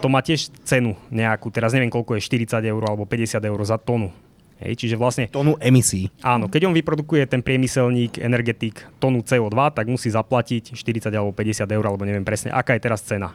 [0.00, 3.76] to má tiež cenu nejakú, teraz neviem koľko je, 40 eur alebo 50 eur za
[3.76, 4.14] tonu
[4.62, 5.26] Hej, čiže vlastne...
[5.26, 6.06] Tónu emisí.
[6.22, 11.66] Áno, keď on vyprodukuje ten priemyselník, energetik tónu CO2, tak musí zaplatiť 40 alebo 50
[11.66, 13.34] eur, alebo neviem presne, aká je teraz cena.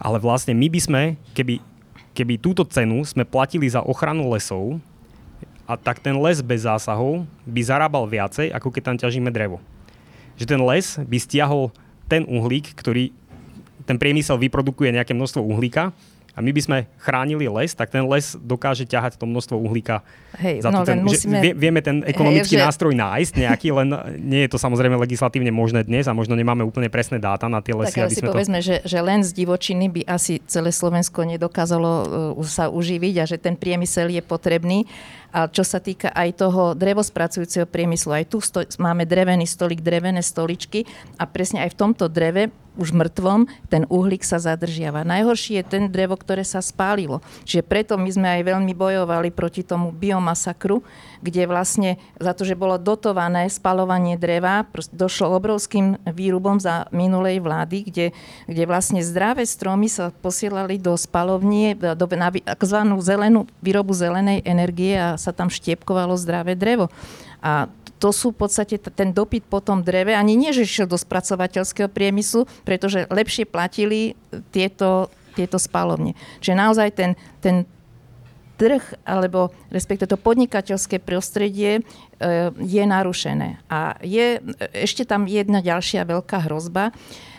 [0.00, 1.02] Ale vlastne my by sme,
[1.36, 1.60] keby,
[2.16, 4.80] keby túto cenu sme platili za ochranu lesov,
[5.68, 9.60] a tak ten les bez zásahov by zarábal viacej, ako keď tam ťažíme drevo.
[10.40, 11.74] Že ten les by stiahol
[12.06, 13.10] ten uhlík, ktorý
[13.86, 15.94] ten priemysel vyprodukuje nejaké množstvo uhlíka
[16.36, 20.04] a my by sme chránili les, tak ten les dokáže ťahať to množstvo uhlíka
[20.36, 21.40] Hej, za no, ten, musíme...
[21.40, 22.66] vie, vieme ten ekonomický Hej, že...
[22.68, 23.88] nástroj nájsť nejaký, len
[24.20, 27.72] nie je to samozrejme legislatívne možné dnes a možno nemáme úplne presné dáta na tie
[27.72, 27.96] lesy.
[27.96, 28.68] Tak ale si sme povedzme, to...
[28.68, 31.90] že, že len z divočiny by asi celé Slovensko nedokázalo
[32.36, 34.84] uh, sa uživiť a že ten priemysel je potrebný.
[35.36, 40.24] A čo sa týka aj toho drevospracujúceho priemyslu, aj tu sto- máme drevený stolik, drevené
[40.24, 40.88] stoličky
[41.20, 45.02] a presne aj v tomto dreve už mŕtvom, ten uhlík sa zadržiava.
[45.02, 47.24] Najhoršie je ten drevo, ktoré sa spálilo.
[47.48, 50.84] Čiže preto my sme aj veľmi bojovali proti tomu biomasakru,
[51.24, 57.88] kde vlastne za to, že bolo dotované spalovanie dreva, došlo obrovským výrubom za minulej vlády,
[57.88, 58.06] kde,
[58.44, 62.80] kde vlastne zdravé stromy sa posielali do spalovnie, do, na tzv.
[63.00, 66.86] zelenú, výrobu zelenej energie a sa tam štiepkovalo zdravé drevo.
[67.42, 67.66] A
[67.98, 71.88] to sú v podstate ten dopyt po tom dreve, ani nie, že šiel do spracovateľského
[71.88, 74.14] priemyslu, pretože lepšie platili
[74.52, 76.12] tieto, tieto spalovne.
[76.44, 77.10] Čiže naozaj ten,
[77.40, 77.64] ten
[78.60, 81.82] trh, alebo respektive to podnikateľské prostredie e,
[82.56, 83.60] je narušené.
[83.68, 84.40] A je
[84.72, 86.92] ešte tam jedna ďalšia veľká hrozba,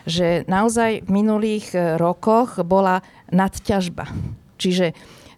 [0.10, 4.08] že naozaj v minulých rokoch bola nadťažba.
[4.58, 4.95] Čiže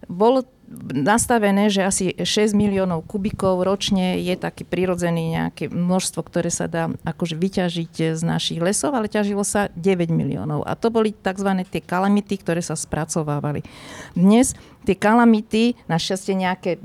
[0.07, 0.45] bol
[0.93, 6.93] nastavené, že asi 6 miliónov kubikov ročne je taký prirodzený nejaké množstvo, ktoré sa dá
[7.01, 10.61] akože vyťažiť z našich lesov, ale ťažilo sa 9 miliónov.
[10.69, 11.49] A to boli tzv.
[11.65, 13.65] tie kalamity, ktoré sa spracovávali.
[14.13, 14.53] Dnes
[14.85, 16.77] tie kalamity, našťastie nejaké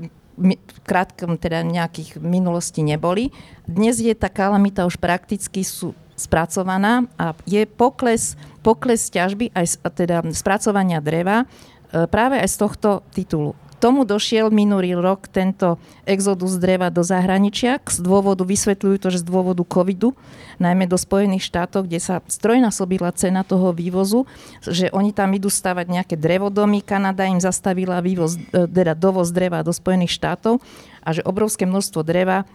[0.83, 3.31] krátkom teda nejakých minulostí neboli.
[3.63, 10.23] Dnes je tá kalamita už prakticky sú spracovaná a je pokles, pokles ťažby aj teda
[10.31, 16.87] spracovania dreva e, práve aj z tohto titulu tomu došiel minulý rok tento exodus dreva
[16.89, 17.77] do zahraničia.
[17.83, 20.15] Z dôvodu, vysvetľujú to, že z dôvodu covidu,
[20.57, 24.23] najmä do Spojených štátov, kde sa strojnásobila cena toho vývozu,
[24.63, 29.61] že oni tam idú stavať nejaké drevodomy, Kanada im zastavila vývoz, e, teda dovoz dreva
[29.61, 30.63] do Spojených štátov
[31.05, 32.47] a že obrovské množstvo dreva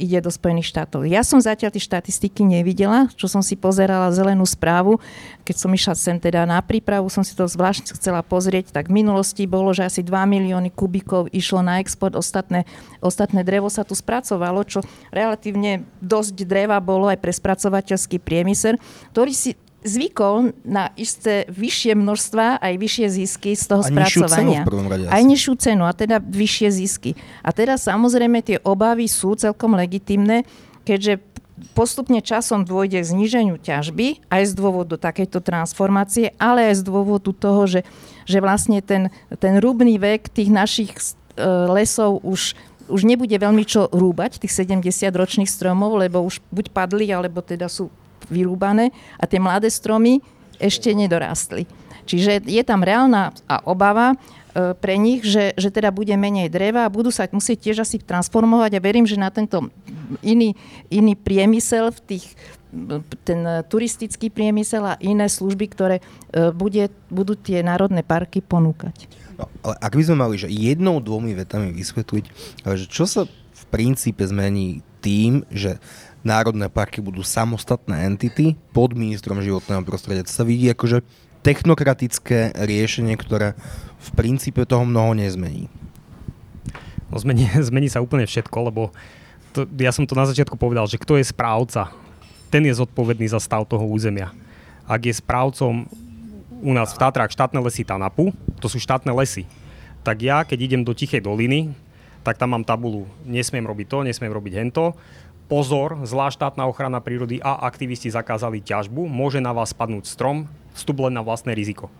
[0.00, 1.04] ide do Spojených štátov.
[1.04, 5.00] Ja som zatiaľ tie štatistiky nevidela, čo som si pozerala zelenú správu.
[5.44, 9.04] Keď som išla sem teda na prípravu, som si to zvláštne chcela pozrieť, tak v
[9.04, 12.64] minulosti bolo, že asi 2 milióny kubikov išlo na export, ostatné,
[13.04, 14.80] ostatné drevo sa tu spracovalo, čo
[15.12, 18.80] relatívne dosť dreva bolo aj pre spracovateľský priemysel,
[19.12, 19.52] ktorý si
[19.84, 24.64] zvykol na isté vyššie množstva, aj vyššie zisky z toho a spracovania.
[24.64, 27.10] Cenu v rade, aj nižšiu cenu a teda vyššie zisky.
[27.44, 30.48] A teraz samozrejme tie obavy sú celkom legitimné,
[30.88, 31.20] keďže
[31.76, 37.30] postupne časom dôjde k zníženiu ťažby aj z dôvodu takejto transformácie, ale aj z dôvodu
[37.30, 37.80] toho, že,
[38.26, 43.88] že vlastne ten, ten rúbný vek tých našich uh, lesov už už nebude veľmi čo
[43.88, 47.88] rúbať, tých 70 ročných stromov, lebo už buď padli, alebo teda sú
[48.28, 50.20] vyrúbané a tie mladé stromy
[50.58, 51.66] ešte nedorástli.
[52.04, 54.16] Čiže je tam reálna a obava e,
[54.76, 58.76] pre nich, že, že teda bude menej dreva a budú sa musieť tiež asi transformovať
[58.76, 59.72] a verím, že na tento
[60.20, 60.52] iný,
[60.92, 62.26] iný priemysel v tých
[63.22, 65.96] ten turistický priemysel a iné služby, ktoré
[66.34, 69.06] e, bude, budú tie národné parky ponúkať.
[69.38, 72.24] No, ale ak by sme mali, že jednou, dvomi vetami vysvetliť,
[72.66, 75.78] že čo sa v princípe zmení tým, že
[76.24, 80.24] národné parky budú samostatné entity pod ministrom životného prostredia.
[80.24, 81.04] To sa vidí akože
[81.44, 83.52] technokratické riešenie, ktoré
[84.00, 85.68] v princípe toho mnoho nezmení.
[87.12, 88.90] No zmení, zmení sa úplne všetko, lebo
[89.52, 91.92] to, ja som to na začiatku povedal, že kto je správca,
[92.48, 94.32] ten je zodpovedný za stav toho územia.
[94.88, 95.86] Ak je správcom
[96.64, 99.44] u nás v Tatrách štátne lesy TANAPu, to sú štátne lesy,
[100.00, 101.72] tak ja, keď idem do Tichej doliny,
[102.24, 104.96] tak tam mám tabulu, nesmiem robiť to, nesmiem robiť hento
[105.46, 111.04] pozor, zlá štátna ochrana prírody a aktivisti zakázali ťažbu, môže na vás spadnúť strom, vstup
[111.06, 111.92] len na vlastné riziko.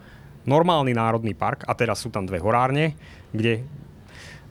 [0.44, 2.96] Normálny národný park, a teraz sú tam dve horárne,
[3.32, 3.64] kde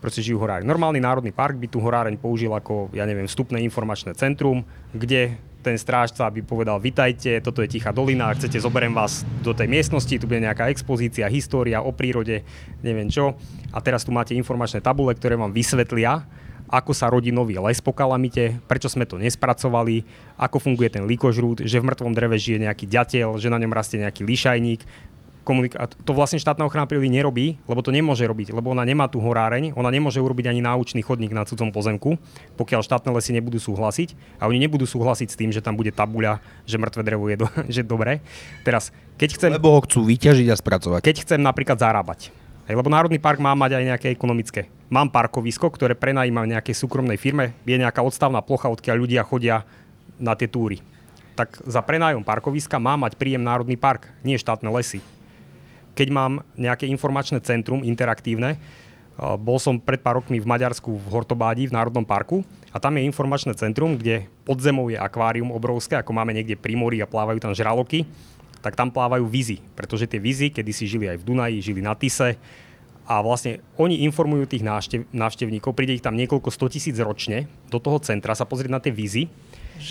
[0.02, 0.68] proste žijú horári.
[0.68, 5.80] Normálny národný park by tu horáreň použil ako, ja neviem, vstupné informačné centrum, kde ten
[5.80, 10.28] strážca by povedal, vitajte, toto je Tichá dolina, chcete, zoberiem vás do tej miestnosti, tu
[10.28, 12.44] bude nejaká expozícia, história o prírode,
[12.84, 13.40] neviem čo.
[13.72, 16.28] A teraz tu máte informačné tabule, ktoré vám vysvetlia,
[16.74, 20.02] ako sa rodí nový les po kalamite, prečo sme to nespracovali,
[20.42, 24.02] ako funguje ten likožrút, že v mŕtvom dreve žije nejaký ďateľ, že na ňom rastie
[24.02, 24.82] nejaký lišajník.
[25.44, 29.20] Komunika- to vlastne štátna ochrana prírody nerobí, lebo to nemôže robiť, lebo ona nemá tú
[29.20, 32.16] horáreň, ona nemôže urobiť ani náučný chodník na cudzom pozemku,
[32.56, 36.40] pokiaľ štátne lesy nebudú súhlasiť a oni nebudú súhlasiť s tým, že tam bude tabuľa,
[36.64, 38.24] že mŕtve drevo je do, že dobré.
[38.64, 39.50] Teraz, keď chcem...
[39.52, 41.00] Lebo ho chcú vyťažiť a spracovať.
[41.04, 42.32] Keď chcem napríklad zarábať,
[42.64, 44.72] Hej, lebo Národný park má mať aj nejaké ekonomické.
[44.88, 49.68] Mám parkovisko, ktoré prenajímam nejakej súkromnej firme, je nejaká odstavná plocha, odkiaľ ľudia chodia
[50.16, 50.80] na tie túry.
[51.36, 55.04] Tak za prenájom parkoviska má mať príjem Národný park, nie štátne lesy.
[55.92, 58.56] Keď mám nejaké informačné centrum interaktívne,
[59.44, 63.04] bol som pred pár rokmi v Maďarsku v Hortobádi v Národnom parku a tam je
[63.04, 67.44] informačné centrum, kde pod zemou je akvárium obrovské, ako máme niekde pri mori a plávajú
[67.44, 68.08] tam žraloky
[68.64, 71.92] tak tam plávajú vizy, pretože tie vizy kedy si žili aj v Dunaji, žili na
[71.94, 72.40] Tise
[73.04, 77.84] a vlastne oni informujú tých návštev, návštevníkov, príde ich tam niekoľko 100 tisíc ročne do
[77.84, 79.28] toho centra sa pozrieť na tie vizy.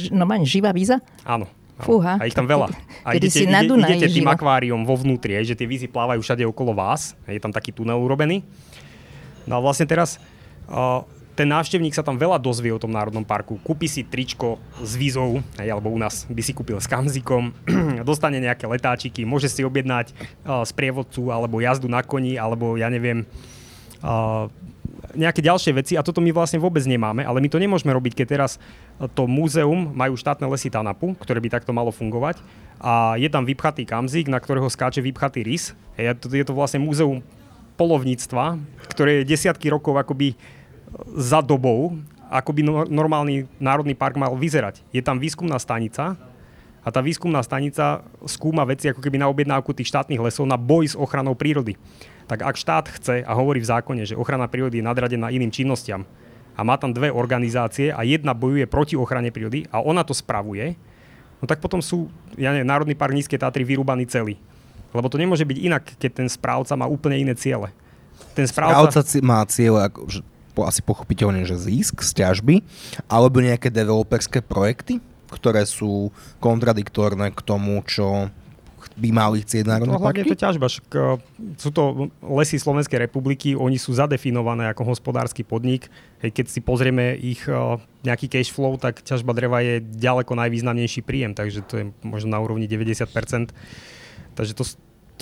[0.08, 1.04] No máš živá víza?
[1.28, 1.44] Áno.
[1.82, 2.16] Fúha.
[2.16, 2.72] A ich tam veľa.
[3.06, 6.46] A idete, si na Dunaj idete tým akváriom vo vnútri, že tie vízy plávajú všade
[6.46, 7.18] okolo vás.
[7.26, 8.46] Je tam taký tunel urobený.
[9.44, 10.22] No a vlastne teraz
[10.70, 13.56] uh, ten návštevník sa tam veľa dozvie o tom národnom parku.
[13.64, 17.56] Kúpi si tričko s vízou, alebo u nás by si kúpil s kamzikom,
[18.08, 23.24] dostane nejaké letáčiky, môže si objednať uh, sprievodcu, alebo jazdu na koni, alebo ja neviem,
[24.04, 24.52] uh,
[25.16, 28.26] nejaké ďalšie veci a toto my vlastne vôbec nemáme, ale my to nemôžeme robiť, keď
[28.28, 28.56] teraz
[29.12, 32.40] to múzeum majú štátne lesy Tanapu, ktoré by takto malo fungovať
[32.78, 35.74] a je tam vypchatý kamzik, na ktorého skáče vypchatý rys.
[35.98, 37.20] Je to, je to vlastne múzeum
[37.76, 40.38] polovníctva, ktoré je desiatky rokov akoby
[41.16, 41.96] za dobou,
[42.32, 44.80] ako by no, normálny národný park mal vyzerať.
[44.88, 46.16] Je tam výskumná stanica
[46.82, 50.92] a tá výskumná stanica skúma veci ako keby na objednávku tých štátnych lesov na boj
[50.92, 51.76] s ochranou prírody.
[52.26, 56.08] Tak ak štát chce a hovorí v zákone, že ochrana prírody je nadradená iným činnostiam
[56.56, 60.74] a má tam dve organizácie a jedna bojuje proti ochrane prírody a ona to spravuje,
[61.40, 64.40] no tak potom sú, ja neviem, Národný park Nízke Tatry vyrúbaný celý.
[64.92, 67.72] Lebo to nemôže byť inak, keď ten správca má úplne iné ciele.
[68.36, 70.20] Ten správca, správca má cieľ, ako, že,
[70.52, 72.62] po, asi pochopiteľne, že zisk z ťažby,
[73.08, 75.00] alebo nejaké developerské projekty,
[75.32, 78.28] ktoré sú kontradiktorné k tomu, čo
[78.92, 80.26] by mali chcieť národné no, parky?
[80.26, 80.66] to ťažba.
[80.68, 81.16] Šak, e,
[81.56, 85.88] sú to lesy Slovenskej republiky, oni sú zadefinované ako hospodársky podnik.
[86.20, 91.02] Hej, keď si pozrieme ich uh, nejaký cash flow, tak ťažba dreva je ďaleko najvýznamnejší
[91.02, 93.50] príjem, takže to je možno na úrovni 90%.
[94.32, 94.64] Takže to,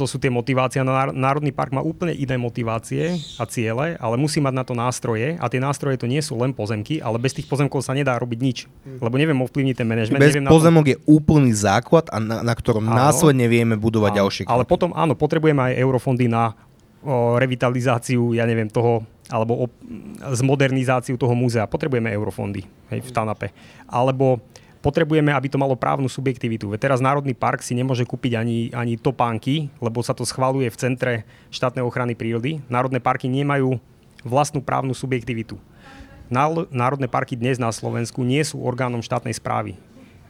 [0.00, 0.80] to sú tie motivácie.
[1.12, 5.44] Národný park má úplne iné motivácie a ciele, ale musí mať na to nástroje a
[5.52, 8.58] tie nástroje to nie sú len pozemky, ale bez tých pozemkov sa nedá robiť nič,
[9.04, 10.16] lebo neviem ovplyvniť ten manažment.
[10.16, 10.92] Bez pozemok tom...
[10.92, 14.96] je úplný základ, a na, na ktorom áno, následne vieme budovať áno, ďalšie Ale potom
[14.96, 16.56] áno, potrebujeme aj eurofondy na
[17.04, 19.66] o, revitalizáciu, ja neviem, toho alebo o,
[20.32, 21.68] zmodernizáciu toho múzea.
[21.68, 23.52] Potrebujeme eurofondy hej, v TANAPE.
[23.86, 24.40] Alebo
[24.80, 26.72] potrebujeme, aby to malo právnu subjektivitu.
[26.72, 30.80] Veď teraz Národný park si nemôže kúpiť ani, ani topánky, lebo sa to schvaluje v
[30.80, 31.12] centre
[31.52, 32.64] štátnej ochrany prírody.
[32.66, 33.76] Národné parky nemajú
[34.24, 35.60] vlastnú právnu subjektivitu.
[36.72, 39.76] Národné parky dnes na Slovensku nie sú orgánom štátnej správy.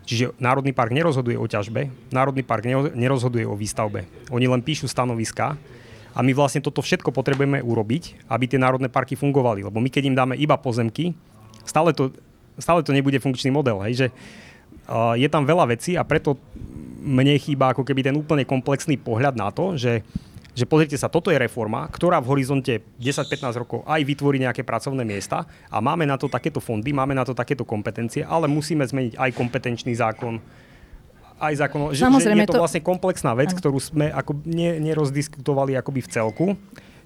[0.08, 4.08] Čiže Národný park nerozhoduje o ťažbe, Národný park nerozhoduje o výstavbe.
[4.32, 5.54] Oni len píšu stanoviska
[6.10, 9.62] a my vlastne toto všetko potrebujeme urobiť, aby tie národné parky fungovali.
[9.62, 11.14] Lebo my keď im dáme iba pozemky,
[11.62, 12.10] stále to
[12.58, 13.78] stále to nebude funkčný model.
[13.86, 14.06] Hej, že
[14.88, 16.40] uh, je tam veľa vecí a preto
[17.00, 20.04] mne chýba ako keby ten úplne komplexný pohľad na to, že
[20.50, 25.06] že pozrite sa, toto je reforma, ktorá v horizonte 10-15 rokov aj vytvorí nejaké pracovné
[25.06, 29.14] miesta a máme na to takéto fondy, máme na to takéto kompetencie, ale musíme zmeniť
[29.14, 30.42] aj kompetenčný zákon,
[31.38, 35.78] aj zákon, že, že je to, to vlastne komplexná vec, ktorú sme ako ne, nerozdiskutovali
[35.78, 36.46] akoby v celku,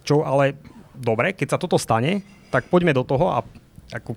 [0.03, 0.57] čo ale
[0.97, 3.45] dobre, keď sa toto stane, tak poďme do toho a
[3.92, 4.16] ako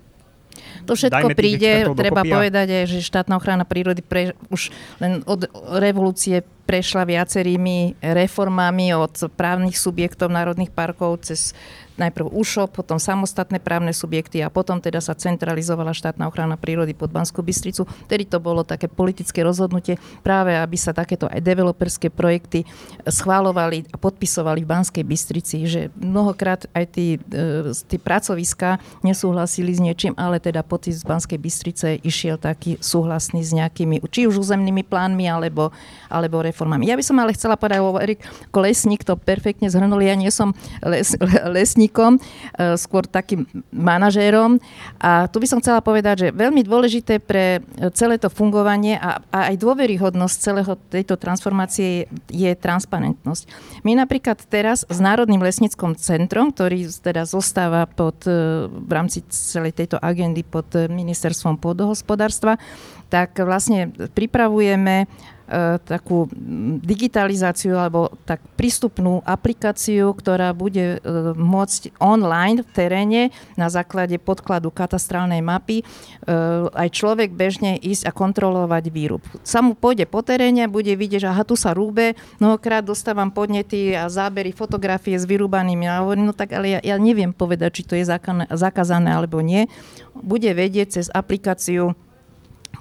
[0.86, 2.34] to všetko príde, treba dokopia.
[2.34, 4.70] povedať aj, že štátna ochrana prírody pre, už
[5.02, 5.48] len od
[5.78, 11.56] revolúcie prešla viacerými reformami od právnych subjektov národných parkov cez
[11.98, 17.10] najprv UŠO, potom samostatné právne subjekty a potom teda sa centralizovala štátna ochrana prírody pod
[17.10, 17.84] Banskú Bystricu.
[18.06, 22.62] Tedy to bolo také politické rozhodnutie práve, aby sa takéto aj developerské projekty
[23.06, 29.80] schválovali a podpisovali v Banskej Bystrici, že mnohokrát aj tí, e, tí pracoviska nesúhlasili s
[29.82, 34.86] niečím, ale teda podpis z Banskej Bystrice išiel taký súhlasný s nejakými, či už územnými
[34.86, 35.74] plánmi, alebo,
[36.06, 36.86] alebo reformami.
[36.86, 38.20] Ja by som ale chcela povedať, Erik
[38.54, 41.16] Kolesník to perfektne zhrnul, ja nie som les,
[41.56, 42.20] lesník, obchodníkom, e,
[42.76, 44.60] skôr takým manažérom.
[45.00, 47.64] A tu by som chcela povedať, že veľmi dôležité pre
[47.96, 53.48] celé to fungovanie a, a aj dôveryhodnosť celého tejto transformácie je, transparentnosť.
[53.82, 59.72] My napríklad teraz s Národným lesnickom centrom, ktorý teda zostáva pod, e, v rámci celej
[59.74, 62.60] tejto agendy pod ministerstvom pôdohospodárstva,
[63.08, 65.37] tak vlastne pripravujeme E,
[65.80, 66.28] takú
[66.84, 73.22] digitalizáciu alebo tak prístupnú aplikáciu, ktorá bude e, môcť online v teréne
[73.56, 75.84] na základe podkladu katastrálnej mapy e,
[76.68, 79.24] aj človek bežne ísť a kontrolovať výrub.
[79.40, 84.12] Sam pôjde po teréne, bude vidieť, že aha, tu sa rúbe, mnohokrát dostávam podnety a
[84.12, 85.88] zábery, fotografie s vyrúbanými.
[85.88, 88.04] Ja hovorím, no tak ale ja, ja neviem povedať, či to je
[88.52, 89.64] zakázané alebo nie.
[90.12, 91.96] Bude vedieť cez aplikáciu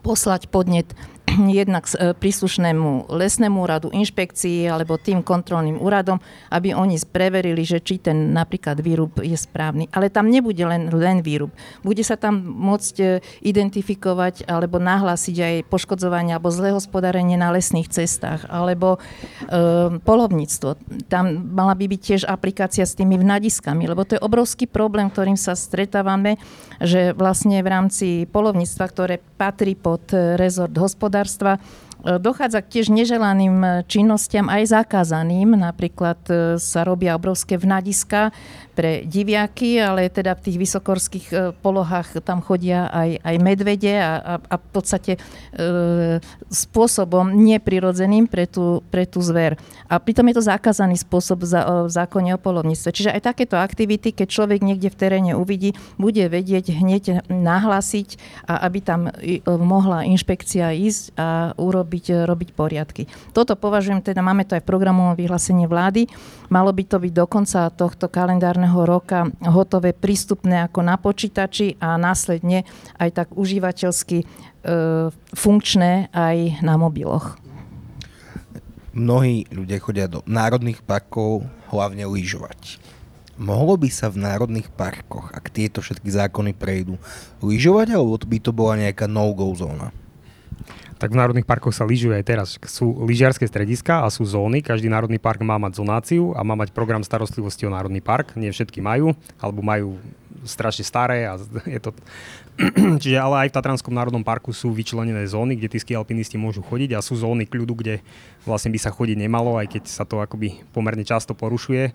[0.04, 0.92] poslať podnet
[1.60, 6.20] jednak e, príslušnému lesnému úradu, inšpekcii alebo tým kontrolným úradom,
[6.52, 9.92] aby oni preverili, že či ten napríklad výrub je správny.
[9.92, 11.52] Ale tam nebude len, len výrub.
[11.84, 13.06] Bude sa tam môcť e,
[13.44, 20.70] identifikovať alebo nahlásiť aj poškodzovanie alebo zlé hospodárenie na lesných cestách alebo e, polovníctvo.
[21.12, 25.36] Tam mala by byť tiež aplikácia s tými vnadiskami, lebo to je obrovský problém, ktorým
[25.36, 26.40] sa stretávame,
[26.80, 32.88] že vlastne v rámci polovníctva, ktoré patrí pod rezort hospodárstva, hospodárstva E, dochádza k tiež
[32.88, 35.60] neželaným e, činnostiam, aj zakázaným.
[35.60, 38.32] Napríklad e, sa robia obrovské vnadiska
[38.72, 41.28] pre diviaky, ale teda v tých vysokorských
[41.66, 45.20] polohách tam chodia aj, aj medvede a, a, a v podstate e,
[46.48, 49.58] spôsobom neprirodzeným pre tú, pre tú zver.
[49.90, 52.94] A pritom je to zakázaný spôsob za, v zákone o polovníctve.
[52.94, 58.62] Čiže aj takéto aktivity, keď človek niekde v teréne uvidí, bude vedieť hneď nahlásiť, a
[58.70, 59.10] aby tam
[59.46, 63.10] mohla inšpekcia ísť a urobiť robiť, e, robiť poriadky.
[63.34, 66.06] Toto považujem, teda máme to aj v programovom vyhlásení vlády,
[66.54, 71.98] malo by to byť do konca tohto kalendárneho roka hotové, prístupné ako na počítači a
[71.98, 72.70] následne
[73.02, 74.26] aj tak užívateľsky e,
[75.34, 77.42] funkčné aj na mobiloch.
[78.98, 82.82] mnohí ľudia chodia do národných parkov hlavne lyžovať.
[83.38, 86.98] Mohlo by sa v národných parkoch, ak tieto všetky zákony prejdú,
[87.46, 89.94] lyžovať, alebo by to bola nejaká no-go zóna?
[90.98, 92.48] Tak v národných parkoch sa lyžuje aj teraz.
[92.66, 94.66] Sú lyžiarske strediska a sú zóny.
[94.66, 98.34] Každý národný park má mať zonáciu a má mať program starostlivosti o národný park.
[98.34, 100.02] Nie všetky majú, alebo majú
[100.46, 101.38] strašne staré a
[101.78, 101.94] je to...
[103.06, 106.98] Čiže ale aj v Tatranskom národnom parku sú vyčlenené zóny, kde tí alpinisti môžu chodiť
[106.98, 108.02] a sú zóny kľudu, kde
[108.50, 111.94] vlastne by sa chodiť nemalo, aj keď sa to akoby pomerne často porušuje.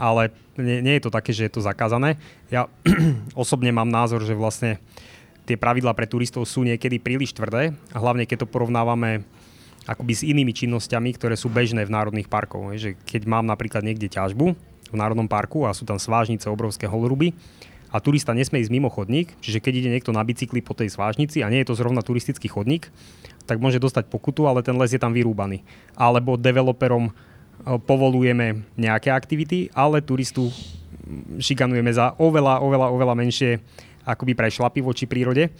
[0.00, 2.16] Ale nie, nie je to také, že je to zakázané.
[2.48, 2.72] Ja
[3.36, 4.80] osobne mám názor, že vlastne
[5.48, 9.24] tie pravidlá pre turistov sú niekedy príliš tvrdé, hlavne keď to porovnávame
[9.88, 12.76] akoby s inými činnosťami, ktoré sú bežné v národných parkoch.
[12.76, 14.52] Že keď mám napríklad niekde ťažbu
[14.92, 17.32] v národnom parku a sú tam svážnice, obrovské holruby
[17.88, 21.40] a turista nesmie ísť mimo chodník, čiže keď ide niekto na bicykli po tej svážnici
[21.40, 22.92] a nie je to zrovna turistický chodník,
[23.48, 25.64] tak môže dostať pokutu, ale ten les je tam vyrúbaný.
[25.96, 27.12] Alebo developerom e,
[27.80, 30.52] povolujeme nejaké aktivity, ale turistu
[31.40, 33.64] šikanujeme za oveľa, oveľa, oveľa menšie
[34.08, 35.52] akoby prešlapy voči prírode.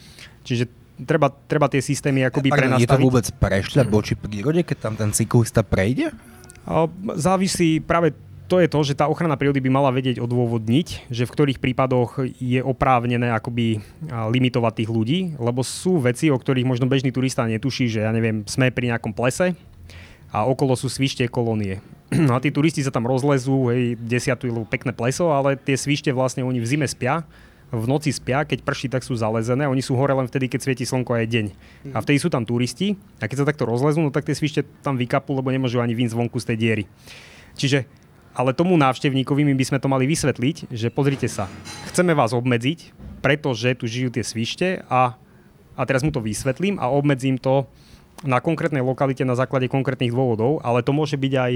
[0.43, 0.65] Čiže
[1.05, 2.89] treba, treba tie systémy akoby prenastaviť.
[2.89, 6.11] Je to vôbec prešľap voči prírode, keď tam ten cyklista prejde?
[7.17, 8.17] Závisí práve
[8.49, 12.17] to je to, že tá ochrana prírody by mala vedieť odôvodniť, že v ktorých prípadoch
[12.41, 17.93] je oprávnené akoby limitovať tých ľudí, lebo sú veci, o ktorých možno bežný turista netuší,
[17.93, 19.53] že ja neviem, sme pri nejakom plese
[20.33, 21.85] a okolo sú svište kolónie.
[22.09, 26.41] No a tí turisti sa tam rozlezú, hej, desiatujú pekné pleso, ale tie svište vlastne
[26.41, 27.29] oni v zime spia
[27.69, 29.69] v noci spia, keď prší, tak sú zalezené.
[29.69, 31.47] Oni sú hore len vtedy, keď svieti slnko a je deň.
[31.53, 31.93] Mm.
[31.93, 34.97] A vtedy sú tam turisti a keď sa takto rozlezú, no tak tie svište tam
[34.97, 36.85] vykapú, lebo nemôžu ani vín zvonku z tej diery.
[37.59, 37.85] Čiže
[38.39, 41.51] ale tomu návštevníkovi my by sme to mali vysvetliť, že pozrite sa,
[41.91, 45.19] chceme vás obmedziť, pretože tu žijú tie svište a,
[45.75, 47.67] a teraz mu to vysvetlím a obmedzím to
[48.23, 51.53] na konkrétnej lokalite na základe konkrétnych dôvodov, ale to môže byť aj,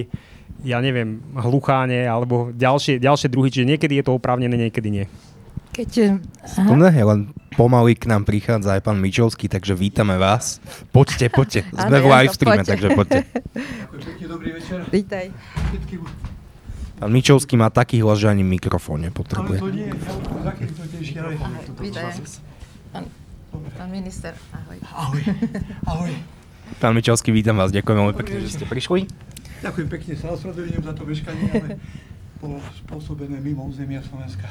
[0.62, 5.06] ja neviem, hlucháne alebo ďalšie, ďalšie druhy, čiže niekedy je to oprávnené, niekedy nie.
[5.72, 6.20] Keď...
[6.44, 10.60] Sekunde, len pomaly k nám prichádza aj pán Mičovský, takže vítame vás.
[10.92, 11.64] Poďte, poďte.
[11.72, 13.24] Sme v live streame, takže poďte.
[14.28, 14.84] dobrý večer.
[14.92, 15.32] Vítaj.
[17.00, 19.58] Pán Mičovský má taký hlas, že ani mikrofón nepotrebuje.
[19.58, 19.88] Ale to nie,
[20.92, 21.08] tiež
[21.80, 22.20] Vítaj.
[22.92, 23.04] Pán,
[23.80, 24.78] pán minister, ahoj.
[24.92, 25.22] Ahoj,
[25.88, 26.12] ahoj.
[26.84, 29.08] Pán Mičovský, vítam vás, ďakujem veľmi pekne, že ste prišli.
[29.64, 31.68] Ďakujem pekne, sa ospravedlňujem za to bežkanie, ale
[32.84, 34.50] spôsobené mimo územia Slovenska.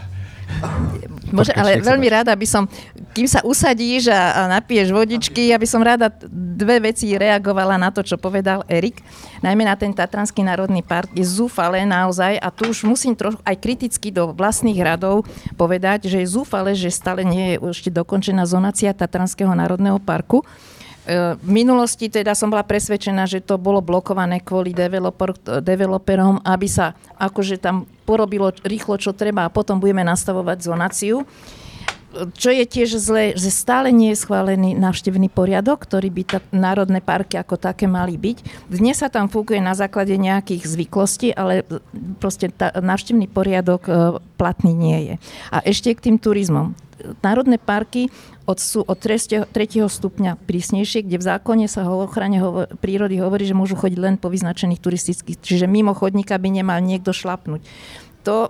[1.35, 2.63] Môže, ale veľmi rada by som,
[3.11, 8.03] kým sa usadíš a napiješ vodičky, ja by som rada dve veci reagovala na to,
[8.03, 9.03] čo povedal Erik.
[9.43, 13.55] Najmä na ten Tatranský národný park je zúfale naozaj a tu už musím trochu aj
[13.59, 15.27] kriticky do vlastných radov
[15.59, 20.47] povedať, že je zúfale, že stále nie je ešte dokončená zonácia Tatranského národného parku.
[21.11, 26.67] E, v minulosti teda som bola presvedčená, že to bolo blokované kvôli developer, developerom, aby
[26.71, 31.27] sa akože tam porobilo rýchlo, čo treba a potom budeme nastavovať zonáciu.
[32.11, 36.99] Čo je tiež zlé, že stále nie je schválený návštevný poriadok, ktorý by tá, národné
[36.99, 38.67] parky ako také mali byť.
[38.67, 41.63] Dnes sa tam fúkuje na základe nejakých zvyklostí, ale
[42.19, 43.91] proste tá, návštevný poriadok e,
[44.35, 45.15] platný nie je.
[45.55, 46.75] A ešte k tým turizmom.
[47.23, 48.11] Národné parky
[48.45, 49.47] od, sú od 3.
[49.85, 54.15] stupňa prísnejšie, kde v zákone sa o ochrane hovor, prírody hovorí, že môžu chodiť len
[54.17, 57.61] po vyznačených turistických, čiže mimo chodníka by nemal niekto šlapnúť.
[58.25, 58.49] To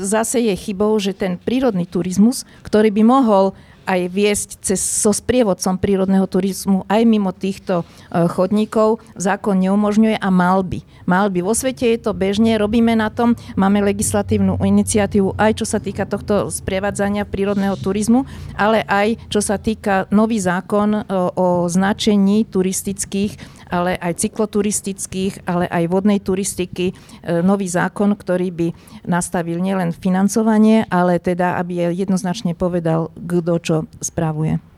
[0.00, 3.44] zase je chybou, že ten prírodný turizmus, ktorý by mohol
[3.84, 7.84] aj viesť cez, so sprievodcom prírodného turizmu aj mimo týchto e,
[8.30, 9.02] chodníkov.
[9.16, 10.80] Zákon neumožňuje a mal by.
[11.04, 11.40] Mal by.
[11.42, 16.06] Vo svete je to bežne, robíme na tom, máme legislatívnu iniciatívu aj čo sa týka
[16.06, 18.24] tohto sprievádzania prírodného turizmu,
[18.54, 25.46] ale aj čo sa týka nový zákon o, e, o značení turistických ale aj cykloturistických,
[25.46, 26.94] ale aj vodnej turistiky, e,
[27.40, 28.68] nový zákon, ktorý by
[29.06, 34.69] nastavil nielen financovanie, ale teda, aby jednoznačne povedal, kto čo spravuje.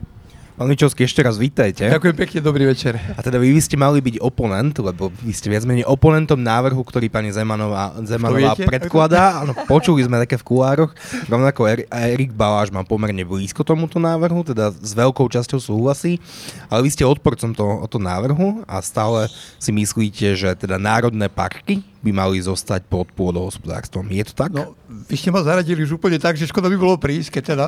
[0.53, 1.89] Pán Mičovský, ešte raz vítajte.
[1.89, 3.01] Ďakujem pekne, dobrý večer.
[3.17, 6.77] A teda vy by ste mali byť oponent, lebo vy ste viac menej oponentom návrhu,
[6.77, 9.41] ktorý pani Zemanová, Zemanová predkladá.
[9.41, 10.93] Áno, počuli sme také v kulároch.
[11.25, 16.21] Rovnako Erik Baláš má pomerne blízko tomuto návrhu, teda s veľkou časťou súhlasí.
[16.69, 21.81] Ale vy ste odporcom toho, to návrhu a stále si myslíte, že teda národné parky
[22.05, 24.05] by mali zostať pod pôdohospodárstvom.
[24.13, 24.53] Je to tak?
[24.53, 27.65] No, vy ste ma zaradili už úplne tak, že škoda by bolo prísť, keď teda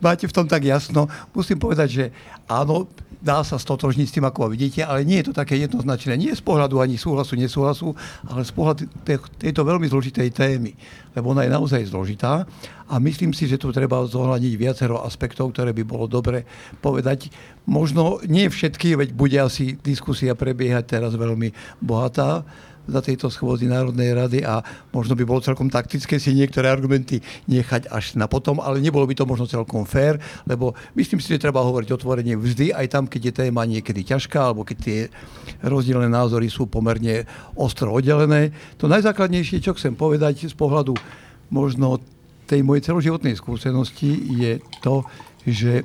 [0.00, 1.06] máte v tom tak jasno.
[1.32, 2.04] Musím povedať, že
[2.46, 2.86] áno,
[3.26, 6.14] dá sa stotožniť s tým, ako vidíte, ale nie je to také jednoznačné.
[6.14, 7.90] Nie z pohľadu ani súhlasu, nesúhlasu,
[8.28, 8.82] ale z pohľadu
[9.40, 10.78] tejto veľmi zložitej témy.
[11.16, 12.46] Lebo ona je naozaj zložitá
[12.86, 16.46] a myslím si, že tu treba zohľadniť viacero aspektov, ktoré by bolo dobre
[16.78, 17.32] povedať.
[17.66, 21.50] Možno nie všetky, veď bude asi diskusia prebiehať teraz veľmi
[21.82, 22.46] bohatá,
[22.86, 24.62] za tejto schôdzi Národnej rady a
[24.94, 27.20] možno by bolo celkom taktické si niektoré argumenty
[27.50, 31.42] nechať až na potom, ale nebolo by to možno celkom fér, lebo myslím si, že
[31.42, 34.98] treba hovoriť otvorene vždy, aj tam, keď je téma niekedy ťažká, alebo keď tie
[35.66, 37.26] rozdielne názory sú pomerne
[37.58, 38.54] ostro oddelené.
[38.78, 40.94] To najzákladnejšie, čo chcem povedať z pohľadu
[41.50, 41.98] možno
[42.46, 45.02] tej mojej celoživotnej skúsenosti je to,
[45.42, 45.82] že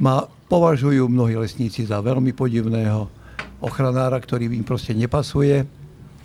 [0.00, 3.08] ma považujú mnohí lesníci za veľmi podivného
[3.60, 5.79] ochranára, ktorý im proste nepasuje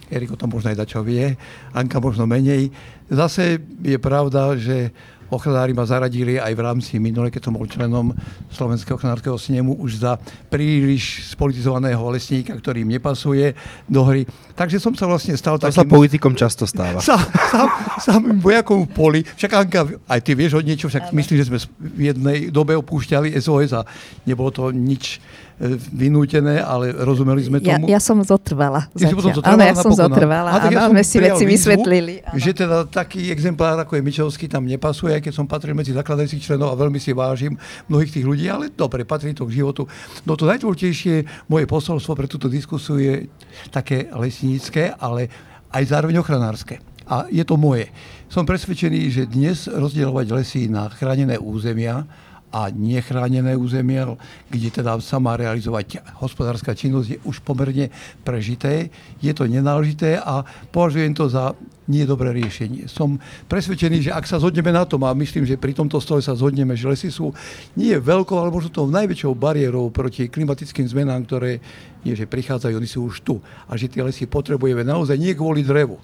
[0.10, 1.34] Erik o tom možno aj dačo vie,
[1.74, 2.70] Anka možno menej.
[3.10, 4.94] Zase je pravda, že
[5.30, 8.14] ochranári ma zaradili aj v rámci minule, keď som bol členom
[8.54, 10.22] Slovenského ochranárskeho snemu, už za
[10.54, 13.58] príliš spolitizovaného lesníka, ktorý im nepasuje
[13.90, 14.30] do hry.
[14.54, 15.82] Takže som sa vlastne stal to takým...
[15.82, 17.02] sa politikom často stáva.
[17.02, 17.18] Sa,
[17.50, 19.22] sám, samým vojakom v poli.
[19.26, 23.34] Však Anka, aj ty vieš o niečo, však myslím, že sme v jednej dobe opúšťali
[23.42, 23.82] SOS a
[24.30, 25.20] nebolo to nič
[25.92, 27.88] vynútené, ale rozumeli sme tomu.
[27.88, 28.92] Ja, ja som zotrvala.
[29.48, 30.52] Áno, ja som zotrvala.
[30.52, 32.28] A ja sme si veci vysvetlili.
[32.28, 32.36] Áno.
[32.36, 36.44] Že teda taký exemplár, ako je Mičovský, tam nepasuje, aj keď som patril medzi zakladajúcich
[36.44, 37.56] členov a veľmi si vážim
[37.88, 39.88] mnohých tých ľudí, ale dobre, patrí to k životu.
[40.28, 43.16] No to najdôležitejšie moje posolstvo pre túto diskusiu je
[43.72, 45.32] také lesnícke, ale
[45.72, 46.84] aj zároveň ochranárske.
[47.06, 47.88] A je to moje.
[48.28, 52.04] Som presvedčený, že dnes rozdielovať lesy na chránené územia
[52.56, 54.16] a nechránené územia,
[54.48, 57.92] kde teda sa má realizovať hospodárska činnosť, je už pomerne
[58.24, 58.88] prežité.
[59.20, 61.52] Je to nenáležité a považujem to za
[61.86, 62.90] nie dobré riešenie.
[62.90, 66.34] Som presvedčený, že ak sa zhodneme na tom, a myslím, že pri tomto stole sa
[66.34, 67.36] zhodneme, že lesy sú
[67.78, 71.62] nie veľkou, ale možno tou najväčšou bariérou proti klimatickým zmenám, ktoré
[72.02, 73.38] nie, že prichádzajú, oni sú už tu.
[73.70, 76.02] A že tie lesy potrebujeme naozaj nie kvôli drevu,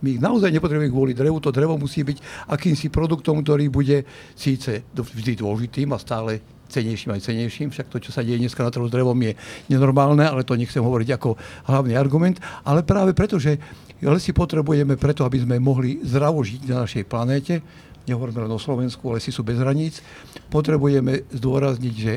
[0.00, 1.40] my ich naozaj nepotrebujeme kvôli drevu.
[1.44, 6.40] To drevo musí byť akýmsi produktom, ktorý bude síce vždy dôležitým a stále
[6.70, 7.68] cenejším aj cenejším.
[7.74, 9.34] Však to, čo sa deje dneska na trhu s drevom, je
[9.68, 11.36] nenormálne, ale to nechcem hovoriť ako
[11.68, 12.38] hlavný argument.
[12.62, 13.58] Ale práve preto, že
[14.00, 17.60] lesy potrebujeme preto, aby sme mohli zdravo žiť na našej planéte,
[18.08, 20.00] nehovoríme len o Slovensku, lesy sú bez hraníc,
[20.48, 22.14] potrebujeme zdôrazniť, že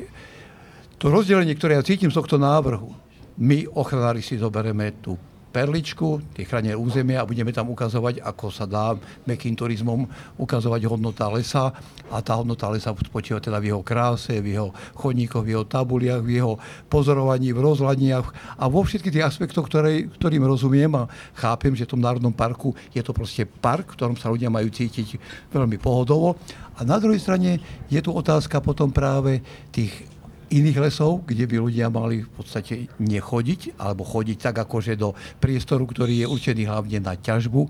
[0.95, 2.95] to rozdelenie, ktoré ja cítim z tohto návrhu,
[3.35, 5.17] my ochranári si zoberieme tú
[5.53, 8.97] perličku, tie chránené územia a budeme tam ukazovať, ako sa dá
[9.29, 10.09] mekým turizmom
[10.41, 11.69] ukazovať hodnota lesa
[12.09, 16.25] a tá hodnota lesa spočíva teda v jeho kráse, v jeho chodníkoch, v jeho tabuliach,
[16.25, 16.53] v jeho
[16.89, 21.05] pozorovaní, v rozhľadniach a vo všetkých tých aspektoch, ktoré, ktorým rozumiem a
[21.37, 24.73] chápem, že v tom Národnom parku je to proste park, v ktorom sa ľudia majú
[24.73, 25.21] cítiť
[25.53, 26.33] veľmi pohodovo.
[26.73, 30.12] A na druhej strane je tu otázka potom práve tých
[30.53, 35.89] iných lesov, kde by ľudia mali v podstate nechodiť, alebo chodiť tak akože do priestoru,
[35.89, 37.65] ktorý je určený hlavne na ťažbu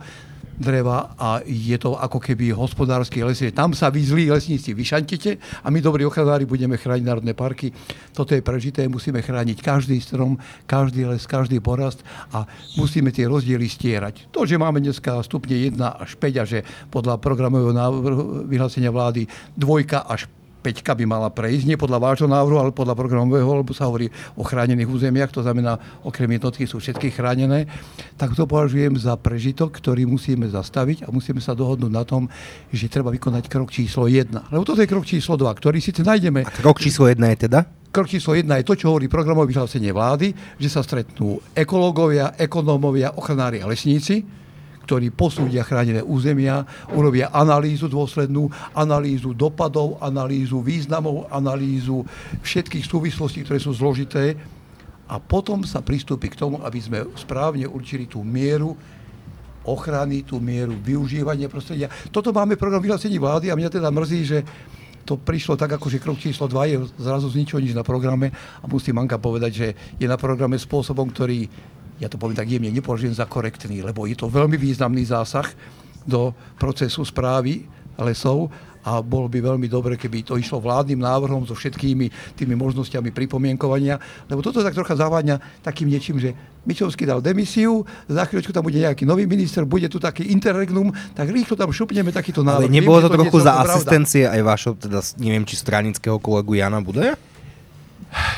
[0.57, 3.41] dreva a je to ako keby hospodársky les.
[3.53, 7.73] Tam sa vy zlí lesníci vyšantite a my dobrí ochranári budeme chrániť národné parky.
[8.13, 10.37] Toto je prežité, musíme chrániť každý strom,
[10.69, 12.45] každý les, každý porast a
[12.77, 14.29] musíme tie rozdiely stierať.
[14.29, 16.59] To, že máme dneska stupne 1 až 5 a že
[16.93, 17.73] podľa programového
[18.45, 19.25] vyhlásenia vlády
[19.57, 20.29] dvojka až
[20.63, 24.07] Peťka by mala prejsť, nie podľa vášho návrhu, ale podľa programového, lebo sa hovorí
[24.39, 25.75] o chránených územiach, to znamená,
[26.07, 27.67] okrem jednotky sú všetky chránené,
[28.15, 32.31] tak to považujem za prežitok, ktorý musíme zastaviť a musíme sa dohodnúť na tom,
[32.71, 34.31] že treba vykonať krok číslo 1.
[34.31, 36.47] Lebo toto je krok číslo 2, ktorý síce nájdeme.
[36.47, 37.67] A krok číslo 1 je teda?
[37.91, 43.19] Krok číslo 1 je to, čo hovorí programové vyhlásenie vlády, že sa stretnú ekológovia, ekonómovia,
[43.19, 44.42] ochranári a lesníci,
[44.83, 52.03] ktorí posúdia chránené územia, urobia analýzu dôslednú, analýzu dopadov, analýzu významov, analýzu
[52.43, 54.35] všetkých súvislostí, ktoré sú zložité
[55.07, 58.75] a potom sa pristúpi k tomu, aby sme správne určili tú mieru
[59.63, 61.87] ochrany, tú mieru využívania prostredia.
[62.11, 64.39] Toto máme program vyhlásení vlády a mňa teda mrzí, že
[65.03, 68.31] to prišlo tak, ako že krok číslo 2 je zrazu z ničoho nič na programe
[68.63, 69.67] a musím Anka povedať, že
[69.99, 71.47] je na programe spôsobom, ktorý
[72.01, 75.49] ja to poviem tak jemne, nepovažujem za korektný, lebo je to veľmi významný zásah
[76.03, 77.65] do procesu správy
[77.99, 78.51] lesov
[78.83, 83.95] a bolo by veľmi dobre, keby to išlo vládnym návrhom so všetkými tými možnosťami pripomienkovania,
[84.27, 88.79] lebo toto tak trocha zaváňa takým niečím, že Mičovský dal demisiu, za chvíľočku tam bude
[88.79, 92.67] nejaký nový minister, bude tu taký interregnum, tak rýchlo tam šupneme takýto návrh.
[92.67, 96.79] Ale nebolo to, to trochu za asistencie aj vašho, teda neviem, či stranického kolegu Jana
[96.83, 97.19] Budaja?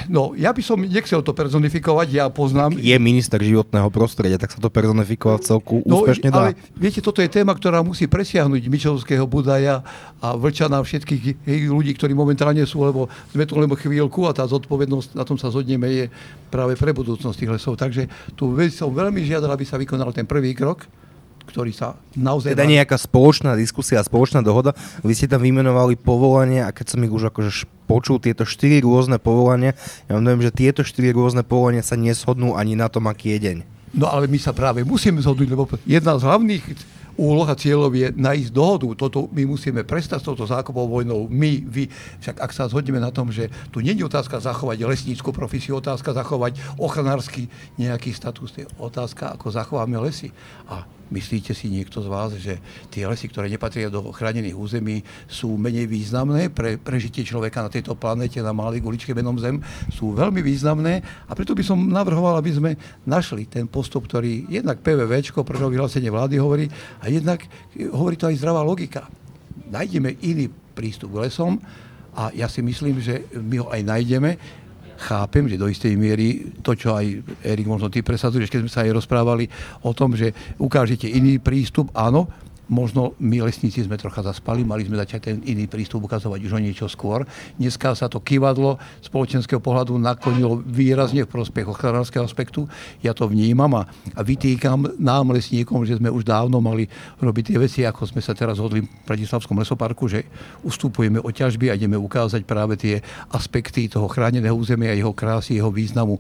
[0.07, 2.77] No, ja by som nechcel to personifikovať, ja poznám...
[2.79, 6.37] Je minister životného prostredia, tak sa to personifikovať celku No, úspešne dá.
[6.37, 9.83] ale viete, toto je téma, ktorá musí presiahnuť Mičovského Budaja
[10.23, 15.17] a Vlčana všetkých ľudí, ktorí momentálne sú, lebo sme tu len chvíľku a tá zodpovednosť,
[15.17, 16.05] na tom sa zhodneme, je
[16.49, 17.75] práve pre budúcnosť tých lesov.
[17.75, 18.07] Takže
[18.39, 20.87] tu som veľmi žiadal, aby sa vykonal ten prvý krok,
[21.45, 22.57] ktorý sa naozaj...
[22.57, 24.73] Teda nejaká spoločná diskusia, spoločná dohoda.
[25.05, 29.21] Vy ste tam vymenovali povolania a keď som ich už akože počul tieto štyri rôzne
[29.21, 29.77] povolania,
[30.09, 33.39] ja vám poviem, že tieto štyri rôzne povolania sa neshodnú ani na tom, aký je
[33.45, 33.57] deň.
[33.95, 36.63] No ale my sa práve musíme zhodnúť, lebo jedna z hlavných
[37.15, 38.87] úloh a cieľov je nájsť dohodu.
[38.95, 41.27] Toto my musíme prestať s touto zákopovou vojnou.
[41.31, 41.87] My, vy.
[42.21, 46.11] Však ak sa zhodneme na tom, že tu nie je otázka zachovať lesnícku profesiu, otázka
[46.11, 47.47] zachovať ochranársky
[47.79, 50.31] nejaký status, je otázka, ako zachováme lesy.
[50.67, 52.57] A Myslíte si niekto z vás, že
[52.89, 57.93] tie lesy, ktoré nepatria do chránených území, sú menej významné pre prežitie človeka na tejto
[57.93, 59.61] planete, na malej guličke menom Zem?
[59.93, 62.71] Sú veľmi významné a preto by som navrhoval, aby sme
[63.05, 66.65] našli ten postup, ktorý jednak PVV, prvé vyhlásenie vlády hovorí,
[67.11, 67.43] jednak
[67.91, 69.09] hovorí to aj zdravá logika.
[69.69, 71.59] Nájdeme iný prístup k lesom
[72.15, 74.31] a ja si myslím, že my ho aj nájdeme
[74.95, 78.83] chápem, že do istej miery to, čo aj Erik, možno ty presadzuješ, keď sme sa
[78.87, 79.45] aj rozprávali
[79.83, 82.31] o tom, že ukážete iný prístup, áno,
[82.67, 86.59] možno my lesníci sme trocha zaspali, mali sme začať ten iný prístup ukazovať už o
[86.61, 87.25] niečo skôr.
[87.57, 92.65] Dneska sa to kývadlo spoločenského pohľadu naklonilo výrazne v prospech ochranárskeho aspektu.
[93.05, 93.83] Ja to vnímam a,
[94.17, 96.89] vytýkam nám lesníkom, že sme už dávno mali
[97.21, 100.25] robiť tie veci, ako sme sa teraz hodli v Bratislavskom lesoparku, že
[100.65, 105.69] ustupujeme od ťažby a ideme ukázať práve tie aspekty toho chráneného územia, jeho krásy, jeho
[105.69, 106.17] významu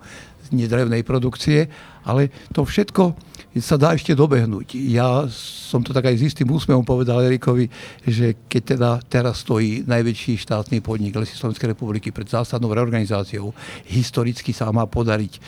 [0.53, 1.69] nedrevnej produkcie,
[2.05, 3.17] ale to všetko
[3.55, 4.75] sa dá ešte dobehnúť.
[4.91, 7.71] Ja som to tak aj s istým úsmevom povedal Erikovi,
[8.03, 13.55] že keď teda teraz stojí najväčší štátny podnik Lesy Slovenskej republiky pred zásadnou reorganizáciou,
[13.87, 15.39] historicky sa má podariť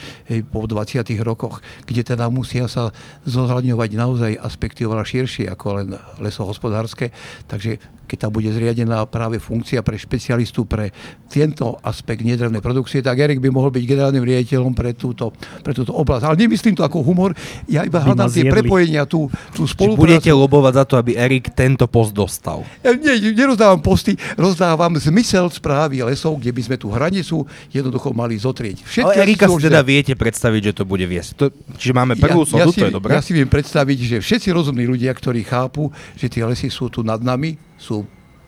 [0.48, 2.95] po 20 rokoch, kde teda musia sa
[3.28, 5.88] zohľadňovať naozaj aspekty oveľa širšie ako len
[6.24, 7.12] lesohospodárske,
[7.52, 7.76] takže
[8.08, 10.95] keď tam bude zriadená práve funkcia pre špecialistu pre
[11.28, 15.91] tento aspekt nedrevnej produkcie, tak Erik by mohol byť generálnym riaditeľom pre túto, pre túto
[15.91, 16.24] oblasť.
[16.24, 17.36] Ale nemyslím to ako humor,
[17.68, 20.03] ja iba hľadám tie prepojenia, tú, tú Či spoluprácu.
[20.08, 22.64] budete lobovať za to, aby Erik tento post dostal?
[22.82, 27.43] Ja nie, nerozdávam posty, rozdávam zmysel správy lesov, kde by sme tú hranicu
[27.76, 28.88] jednoducho mali zotrieť.
[29.03, 31.30] Ale Erika si teda viete predstaviť, že to bude viesť.
[31.36, 31.45] To,
[31.76, 33.12] čiže máme prvú ja, sodu, si, to je dobré.
[33.12, 37.03] Ja si viem predstaviť, že všetci rozumní ľudia, ktorí chápu, že tie lesy sú tu
[37.03, 38.05] nad nami, sú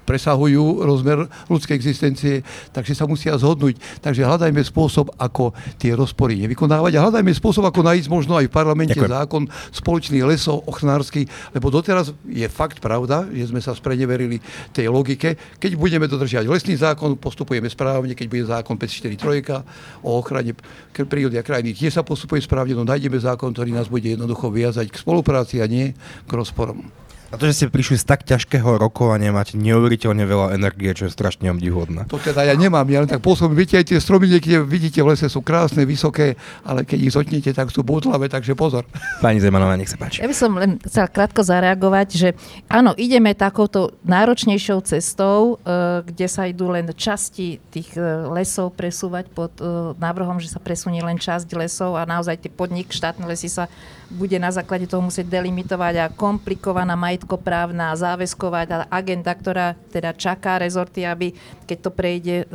[0.09, 2.41] presahujú rozmer ľudskej existencie,
[2.73, 3.77] takže sa musia zhodnúť.
[4.01, 8.53] Takže hľadajme spôsob, ako tie rozpory nevykonávať a hľadajme spôsob, ako nájsť možno aj v
[8.57, 9.13] parlamente Ďakujem.
[9.13, 14.41] zákon spoločný lesov ochranársky, lebo doteraz je fakt pravda, že sme sa spreneverili
[14.73, 15.37] tej logike.
[15.61, 20.57] Keď budeme dodržiavať lesný zákon, postupujeme správne, keď bude zákon 543 o ochrane
[20.89, 24.89] prírody a krajiny, tie sa postupuje správne, no nájdeme zákon, ktorý nás bude jednoducho viazať
[24.89, 25.93] k spolupráci a nie
[26.25, 26.89] k rozporom.
[27.29, 31.13] A to, že ste prišli z tak ťažkého rokovania, máte neuveriteľne veľa energie, čo je
[31.13, 32.09] strašne obdivuhodné.
[32.09, 33.53] To teda ja nemám, ja len tak pôsobím.
[33.53, 37.53] Viete, aj tie stromy, niekde vidíte v lese, sú krásne, vysoké, ale keď ich zotnete,
[37.53, 38.81] tak sú bútlavé, takže pozor.
[39.21, 40.25] Pani Zemanová, nech sa páči.
[40.25, 42.29] Ja by som len chcela krátko zareagovať, že
[42.65, 49.29] áno, ideme takouto náročnejšou cestou, e, kde sa idú len časti tých e, lesov presúvať
[49.29, 53.53] pod e, návrhom, že sa presunie len časť lesov a naozaj tie podnik, štátne lesy
[53.53, 53.69] sa
[54.09, 60.57] bude na základe toho musieť delimitovať a komplikovaná majetkoprávna, záväzková tá agenda, ktorá teda čaká
[60.57, 61.37] rezorty, aby
[61.69, 62.45] keď to prejde, e,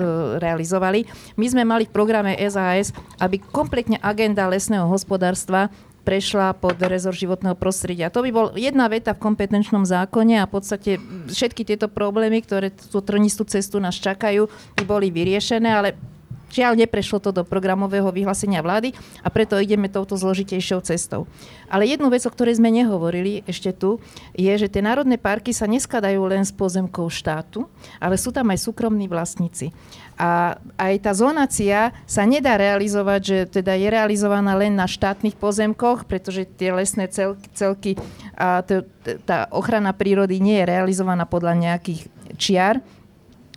[0.42, 1.06] realizovali.
[1.38, 2.90] My sme mali v programe SAS,
[3.22, 5.70] aby kompletne agenda lesného hospodárstva
[6.04, 8.12] prešla pod rezort životného prostredia.
[8.12, 10.90] To by bol jedna veta v kompetenčnom zákone a v podstate
[11.32, 14.46] všetky tieto problémy, ktoré tú trnistú cestu nás čakajú,
[14.76, 15.96] by boli vyriešené, ale
[16.54, 21.26] Žiaľ, neprešlo to do programového vyhlásenia vlády a preto ideme touto zložitejšou cestou.
[21.66, 23.98] Ale jednu vec, o ktorej sme nehovorili ešte tu,
[24.38, 27.66] je, že tie národné parky sa neskladajú len z pozemkov štátu,
[27.98, 29.74] ale sú tam aj súkromní vlastníci.
[30.14, 36.06] A aj tá zonácia sa nedá realizovať, že teda je realizovaná len na štátnych pozemkoch,
[36.06, 37.98] pretože tie lesné cel, celky
[38.38, 42.06] a t- t- tá ochrana prírody nie je realizovaná podľa nejakých
[42.38, 42.78] čiar,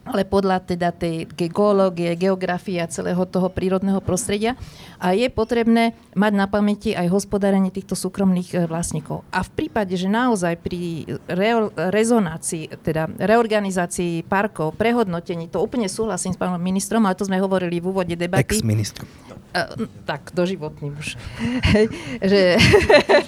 [0.07, 4.55] ale podľa teda tej geológie, geografie a celého toho prírodného prostredia.
[4.97, 9.21] A je potrebné mať na pamäti aj hospodárenie týchto súkromných e, vlastníkov.
[9.29, 16.33] A v prípade, že naozaj pri reo- rezonácii, teda reorganizácii parkov, prehodnotení, to úplne súhlasím
[16.33, 18.57] s pánom ministrom, ale to sme hovorili v úvode debaty.
[18.57, 19.05] Ex-ministr.
[19.53, 21.17] Uh, tak, doživotný už.
[22.31, 22.57] že,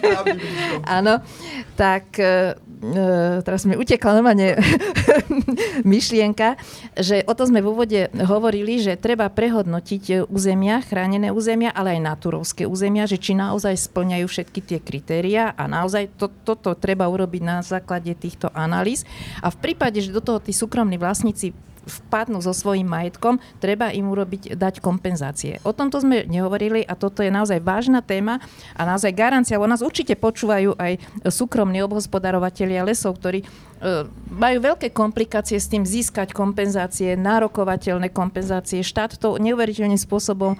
[0.97, 1.21] áno,
[1.77, 2.57] tak uh,
[3.43, 4.55] teraz mi utekla normálne
[5.83, 6.55] myšlienka,
[6.95, 12.07] že o tom sme v úvode hovorili, že treba prehodnotiť územia, chránené územia, ale aj
[12.07, 17.41] naturovské územia, že či naozaj splňajú všetky tie kritéria a naozaj to, toto treba urobiť
[17.43, 19.03] na základe týchto analýz.
[19.43, 21.51] A v prípade, že do toho tí súkromní vlastníci
[21.89, 25.57] vpadnú so svojím majetkom, treba im urobiť, dať kompenzácie.
[25.65, 28.39] O tomto sme nehovorili a toto je naozaj vážna téma
[28.77, 33.45] a naozaj garancia, o nás určite počúvajú aj súkromní obhospodarovateľia lesov, ktorí e,
[34.31, 38.85] majú veľké komplikácie s tým získať kompenzácie, nárokovateľné kompenzácie.
[38.85, 40.57] Štát to neuveriteľným spôsobom e,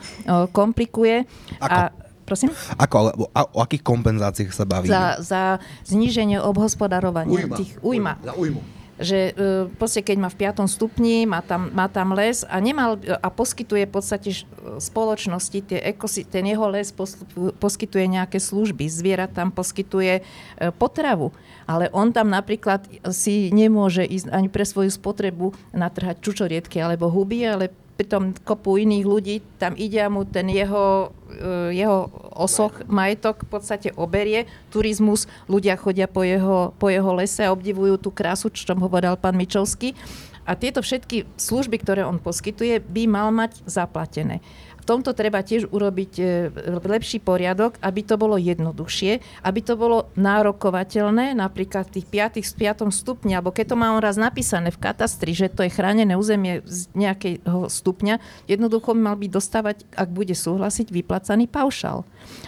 [0.51, 1.29] komplikuje.
[1.61, 1.71] Ako?
[1.71, 2.53] A Prosím?
[2.77, 4.93] Ako, ale, a, o akých kompenzáciách sa bavíme?
[4.93, 5.41] Za, za
[5.89, 7.33] zníženie obhospodarovania.
[7.33, 7.57] Ujma.
[7.57, 8.21] Tých, ujma.
[8.21, 8.61] Za ujmu
[8.99, 10.67] že uh, proste keď má v 5.
[10.67, 14.29] stupni, má tam, má tam les a, nemal, a poskytuje v podstate
[14.77, 17.15] spoločnosti, tie ekosi, ten jeho les pos,
[17.57, 21.31] poskytuje nejaké služby, zviera tam poskytuje uh, potravu,
[21.63, 27.41] ale on tam napríklad si nemôže ísť ani pre svoju spotrebu natrhať čučoriedky alebo huby,
[27.47, 33.43] ale pritom kopu iných ľudí, tam ide a mu ten jeho, e, jeho osoch, majetok
[33.43, 34.47] v podstate oberie.
[34.71, 39.35] Turizmus, ľudia chodia po jeho, po jeho lese a obdivujú tú krásu, čo hovoril pán
[39.35, 39.99] Mičovský.
[40.47, 44.39] A tieto všetky služby, ktoré on poskytuje, by mal mať zaplatené
[44.89, 46.23] tomto treba tiež urobiť e,
[46.81, 52.07] lepší poriadok, aby to bolo jednoduchšie, aby to bolo nárokovateľné, napríklad v tých
[52.41, 52.41] 5.
[52.41, 52.89] z 5.
[52.89, 56.65] stupňa, alebo keď to má on raz napísané v katastri, že to je chránené územie
[56.65, 58.17] z nejakého stupňa,
[58.49, 62.01] jednoducho mal by dostávať, ak bude súhlasiť, vyplacaný paušal.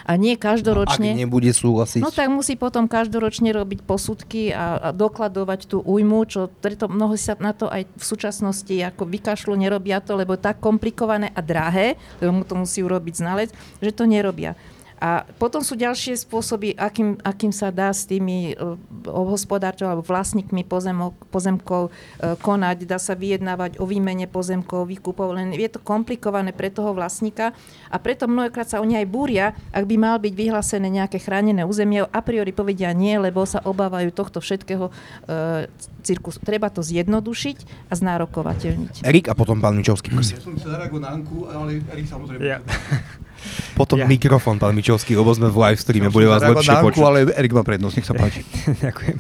[0.06, 1.14] A nie každoročne...
[1.14, 2.02] No, ak nebude súhlasiť.
[2.02, 7.14] No tak musí potom každoročne robiť posudky a, a dokladovať tú újmu, čo preto mnoho
[7.18, 12.00] sa na to aj v súčasnosti ako vykašľu, nerobia to, lebo tak komplikované a drahé,
[12.24, 14.58] lebo mu to musí urobiť znalec, že to nerobia.
[15.02, 18.78] A potom sú ďalšie spôsoby, akým, akým sa dá s tými uh,
[19.10, 22.86] hospodárčov alebo vlastníkmi pozemok, pozemkov uh, konať.
[22.86, 27.50] Dá sa vyjednávať o výmene pozemkov, výkupov, len je to komplikované pre toho vlastníka
[27.90, 32.06] a preto mnohokrát sa oni aj búria, ak by mal byť vyhlásené nejaké chránené územie,
[32.06, 35.66] a priori povedia nie, lebo sa obávajú tohto všetkého uh,
[36.06, 36.38] cirkus.
[36.38, 39.02] Treba to zjednodušiť a znárokovateľniť.
[39.02, 40.38] Erik a potom pán Mičovský, prosím.
[40.38, 42.38] Ja som chcel na Anku, ale Erik samozrejme.
[42.46, 42.62] Ja.
[43.76, 44.06] Potom ja.
[44.06, 47.02] mikrofón, pán Mičovský, lebo sme v live streame, bude vás lepšie počuť.
[47.02, 48.46] ale Erik má prednosť, nech sa páči.
[48.86, 49.18] Ďakujem.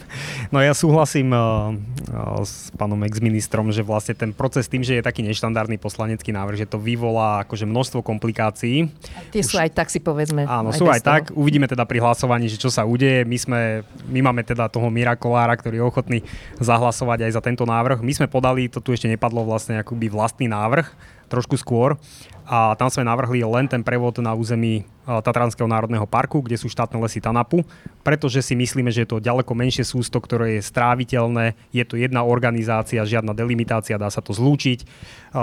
[0.53, 1.73] No ja súhlasím uh,
[2.11, 6.65] uh, s pánom ex-ministrom, že vlastne ten proces tým, že je taký neštandardný poslanecký návrh,
[6.65, 8.91] že to vyvolá akože množstvo komplikácií.
[9.17, 10.45] A tie Už, sú aj tak, si povedzme.
[10.45, 11.09] Áno, aj sú aj toho.
[11.09, 11.23] tak.
[11.33, 13.23] Uvidíme teda pri hlasovaní, že čo sa udeje.
[13.23, 13.59] My, sme,
[14.07, 16.19] my máme teda toho Mirakolára, ktorý je ochotný
[16.61, 18.03] zahlasovať aj za tento návrh.
[18.03, 21.95] My sme podali, to tu ešte nepadlo vlastne akoby vlastný návrh, trošku skôr.
[22.43, 26.67] A tam sme navrhli len ten prevod na území e, Tatranského národného parku, kde sú
[26.67, 27.63] štátne lesy Tanapu,
[28.03, 32.27] pretože si myslíme, že je to ďaleko menšie sústo, ktoré je stráviteľné, je to jedna
[32.27, 34.85] organizácia, žiadna delimitácia, dá sa to zlúčiť, e,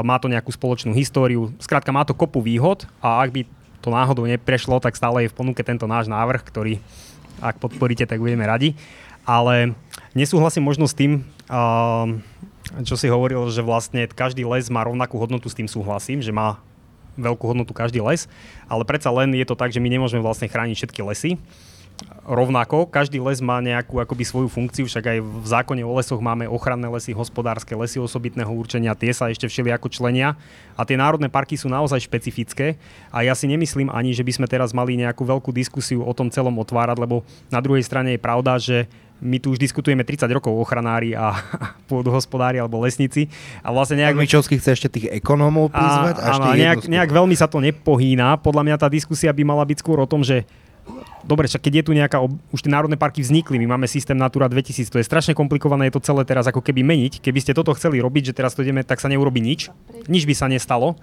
[0.04, 3.40] má to nejakú spoločnú históriu, skrátka má to kopu výhod a ak by
[3.80, 6.76] to náhodou neprešlo, tak stále je v ponuke tento náš návrh, ktorý
[7.38, 8.74] ak podporíte, tak budeme radi.
[9.22, 9.76] Ale
[10.16, 11.22] nesúhlasím možno s tým,
[12.84, 16.60] čo si hovoril, že vlastne každý les má rovnakú hodnotu, s tým súhlasím, že má
[17.18, 18.30] veľkú hodnotu každý les,
[18.70, 21.34] ale predsa len je to tak, že my nemôžeme vlastne chrániť všetky lesy.
[22.22, 26.46] Rovnako, každý les má nejakú akoby svoju funkciu, však aj v zákone o lesoch máme
[26.46, 30.38] ochranné lesy, hospodárske lesy osobitného určenia, tie sa ešte ako členia
[30.78, 32.78] a tie národné parky sú naozaj špecifické
[33.10, 36.30] a ja si nemyslím ani, že by sme teraz mali nejakú veľkú diskusiu o tom
[36.30, 38.86] celom otvárať, lebo na druhej strane je pravda, že
[39.18, 41.34] my tu už diskutujeme 30 rokov ochranári a
[41.90, 43.26] pôdohospodári alebo lesníci.
[43.62, 44.14] A vlastne nejak...
[44.14, 46.22] Mičovský chce ešte tých ekonómov prizvať?
[46.22, 48.38] A, áno, nejak, nejak veľmi sa to nepohýna.
[48.38, 50.46] Podľa mňa tá diskusia by mala byť skôr o tom, že
[51.28, 54.48] Dobre, však keď je tu nejaká, už tie národné parky vznikli, my máme systém Natura
[54.48, 57.20] 2000, to je strašne komplikované, je to celé teraz ako keby meniť.
[57.20, 59.68] Keby ste toto chceli robiť, že teraz to ideme, tak sa neurobi nič.
[60.08, 60.96] Nič by sa nestalo.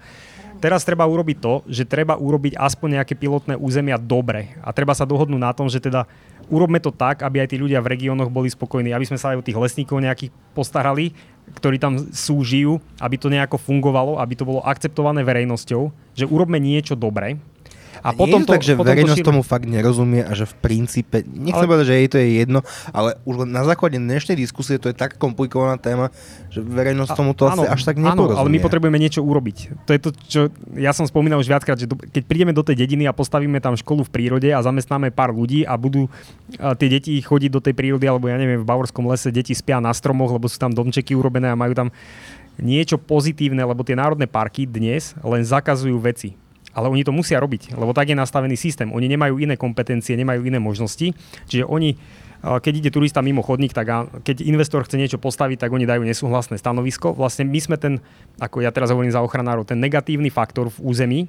[0.56, 4.56] Teraz treba urobiť to, že treba urobiť aspoň nejaké pilotné územia dobre.
[4.64, 6.08] A treba sa dohodnúť na tom, že teda
[6.50, 9.42] urobme to tak, aby aj tí ľudia v regiónoch boli spokojní, aby sme sa aj
[9.42, 11.14] o tých lesníkov nejakých postarali,
[11.54, 16.58] ktorí tam sú, žijú, aby to nejako fungovalo, aby to bolo akceptované verejnosťou, že urobme
[16.58, 17.38] niečo dobré,
[18.02, 20.54] a, a potom to, tak, že potom verejnosť to tomu fakt nerozumie a že v
[20.60, 21.70] princípe, nechcem ale...
[21.70, 22.60] povedať, že jej to je jedno,
[22.92, 26.12] ale už len na základe dnešnej diskusie to je tak komplikovaná téma,
[26.52, 28.36] že verejnosť tomu to asi až tak neporozumie.
[28.36, 29.86] Áno, ale my potrebujeme niečo urobiť.
[29.86, 30.40] To je to, čo
[30.76, 33.76] ja som spomínal už viackrát, že do, keď prídeme do tej dediny a postavíme tam
[33.76, 36.08] školu v prírode a zamestnáme pár ľudí a budú
[36.56, 39.82] a tie deti chodiť do tej prírody, alebo ja neviem, v Bavorskom lese deti spia
[39.82, 41.88] na stromoch, lebo sú tam domčeky urobené a majú tam
[42.56, 46.38] niečo pozitívne, lebo tie národné parky dnes len zakazujú veci
[46.76, 48.92] ale oni to musia robiť, lebo tak je nastavený systém.
[48.92, 51.16] Oni nemajú iné kompetencie, nemajú iné možnosti,
[51.48, 51.96] čiže oni
[52.46, 53.88] keď ide turista mimo chodník, tak
[54.22, 57.16] keď investor chce niečo postaviť, tak oni dajú nesúhlasné stanovisko.
[57.16, 57.98] Vlastne my sme ten,
[58.38, 61.20] ako ja teraz hovorím za ochranárov, ten negatívny faktor v území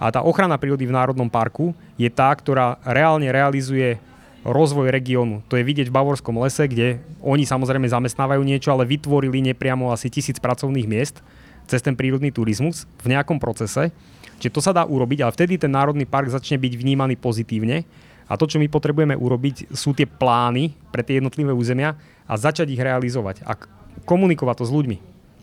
[0.00, 4.00] a tá ochrana prírody v Národnom parku je tá, ktorá reálne realizuje
[4.42, 5.44] rozvoj regiónu.
[5.52, 10.08] To je vidieť v Bavorskom lese, kde oni samozrejme zamestnávajú niečo, ale vytvorili nepriamo asi
[10.08, 11.20] tisíc pracovných miest
[11.66, 13.90] cez ten prírodný turizmus v nejakom procese.
[14.36, 17.88] Čiže to sa dá urobiť, ale vtedy ten národný park začne byť vnímaný pozitívne.
[18.26, 21.94] A to, čo my potrebujeme urobiť, sú tie plány pre tie jednotlivé územia
[22.26, 23.54] a začať ich realizovať a
[24.02, 24.96] komunikovať to s ľuďmi.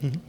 [0.03, 0.19] Mhm.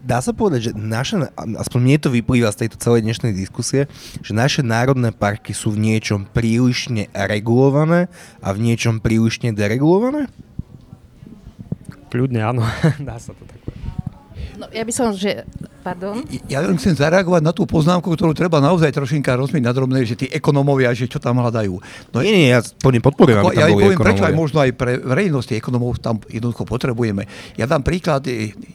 [0.00, 3.84] Dá sa povedať, že naše, aspoň mne to vyplýva z tejto celej dnešnej diskusie,
[4.24, 8.08] že naše národné parky sú v niečom prílišne regulované
[8.40, 10.32] a v niečom prílišne deregulované?
[12.08, 12.64] Kľudne áno,
[13.08, 13.61] dá sa to tak
[14.62, 15.42] No, ja by som, že...
[15.82, 16.22] Pardon?
[16.46, 19.74] Ja len chcem zareagovať na tú poznámku, ktorú treba naozaj trošinka rozmiť na
[20.06, 21.74] že tí ekonómovia, že čo tam hľadajú.
[22.14, 24.70] No, nie, nie, ja plne podporujem, aby tam ja boli poviem, prečo aj možno aj
[24.78, 27.26] pre verejnosť ekonómov tam jednoducho potrebujeme.
[27.58, 28.22] Ja dám príklad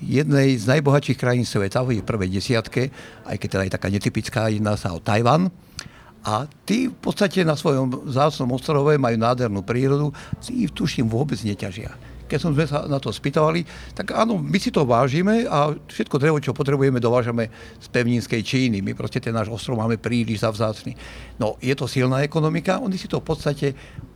[0.03, 2.91] jednej z najbohatších krajín sveta v prvej desiatke,
[3.23, 5.47] aj keď teda je taká netypická, jedná sa o Tajvan.
[6.27, 10.11] A tí v podstate na svojom zácnom ostrove majú nádhernú prírodu,
[10.43, 11.95] tí tuším vôbec neťažia
[12.27, 13.63] keď som sme sa na to spýtovali,
[13.95, 17.49] tak áno, my si to vážime a všetko drevo, čo potrebujeme, dovážame
[17.79, 18.83] z pevninskej Číny.
[18.83, 20.93] My proste ten náš ostrov máme príliš zavzácný.
[21.39, 23.67] No, je to silná ekonomika, oni si to v podstate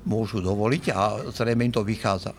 [0.06, 2.36] môžu dovoliť a zrejme im to vychádza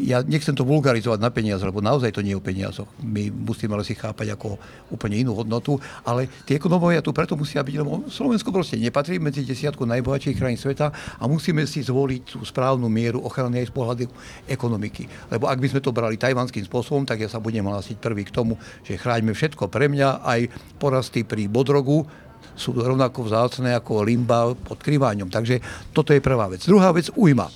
[0.00, 2.88] ja nechcem to vulgarizovať na peniaze, lebo naozaj to nie je o peniazoch.
[3.04, 4.56] My musíme ale si chápať ako
[4.88, 5.76] úplne inú hodnotu,
[6.08, 10.56] ale tie ekonomovia tu preto musia byť, lebo Slovensko proste nepatrí medzi desiatku najbohatších krajín
[10.56, 14.04] sveta a musíme si zvoliť tú správnu mieru ochrany aj z pohľadu
[14.48, 15.28] ekonomiky.
[15.28, 18.32] Lebo ak by sme to brali tajvanským spôsobom, tak ja sa budem hlásiť prvý k
[18.32, 20.40] tomu, že chráňme všetko pre mňa, aj
[20.80, 22.08] porasty pri bodrogu,
[22.52, 25.32] sú rovnako vzácne ako limba pod kryváňom.
[25.32, 25.60] Takže
[25.92, 26.64] toto je prvá vec.
[26.64, 27.48] Druhá vec, ujma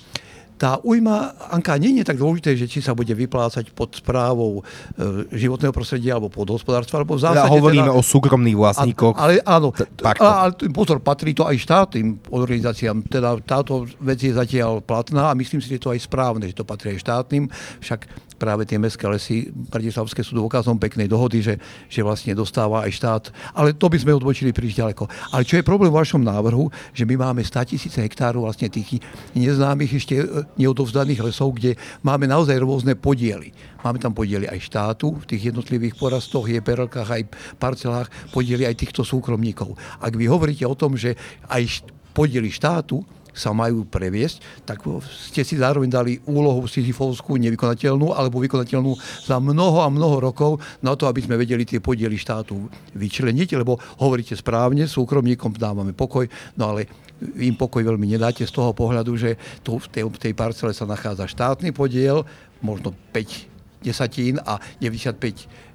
[0.57, 4.65] tá ujma, Anka, nie je tak dôležité, že či sa bude vyplácať pod správou
[4.97, 7.45] e, životného prostredia alebo pod hospodárstva, alebo v zásade...
[7.45, 9.15] Ja hovoríme teda, o súkromných vlastníkoch.
[9.15, 13.05] A, ale áno, t- ale pozor, patrí to aj štátnym organizáciám.
[13.05, 16.57] Teda táto vec je zatiaľ platná a myslím si, že je to aj správne, že
[16.57, 17.47] to patrí aj štátnym.
[17.79, 21.57] Však práve tie mestské lesy Bratislavské sú dôkazom peknej dohody, že,
[21.89, 23.23] že vlastne dostáva aj štát.
[23.57, 25.09] Ale to by sme odbočili príliš ďaleko.
[25.33, 29.01] Ale čo je problém v vašom návrhu, že my máme 100 tisíce hektárov vlastne tých
[29.33, 30.25] neznámych ešte e,
[30.61, 31.75] neodovzdaných lesov, kde
[32.05, 33.51] máme naozaj rôzne podiely.
[33.81, 37.23] Máme tam podiely aj štátu v tých jednotlivých porastoch, je perelkách, aj
[37.57, 39.73] parcelách, podiely aj týchto súkromníkov.
[39.97, 41.17] Ak vy hovoríte o tom, že
[41.49, 43.01] aj podiely štátu
[43.37, 49.85] sa majú previesť, tak ste si zároveň dali úlohu Sisyfovskú nevykonateľnú alebo vykonateľnú za mnoho
[49.85, 52.67] a mnoho rokov na to, aby sme vedeli tie podiely štátu
[52.97, 56.25] vyčleniť, lebo hovoríte správne, súkromníkom dávame pokoj,
[56.57, 56.89] no ale
[57.37, 61.29] im pokoj veľmi nedáte z toho pohľadu, že tu v tej, tej parcele sa nachádza
[61.29, 62.25] štátny podiel,
[62.61, 65.66] možno 5 desatín a 95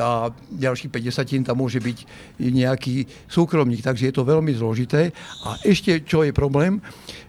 [0.00, 1.98] a ďalších 50 tam môže byť
[2.40, 5.12] nejaký súkromník, takže je to veľmi zložité.
[5.44, 6.80] A ešte, čo je problém,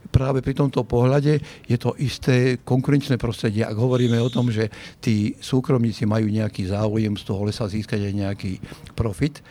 [0.08, 3.68] práve pri tomto pohľade je to isté konkurenčné prostredie.
[3.68, 4.72] Ak hovoríme o tom, že
[5.04, 8.52] tí súkromníci majú nejaký záujem z toho lesa získať aj nejaký
[8.96, 9.44] profit,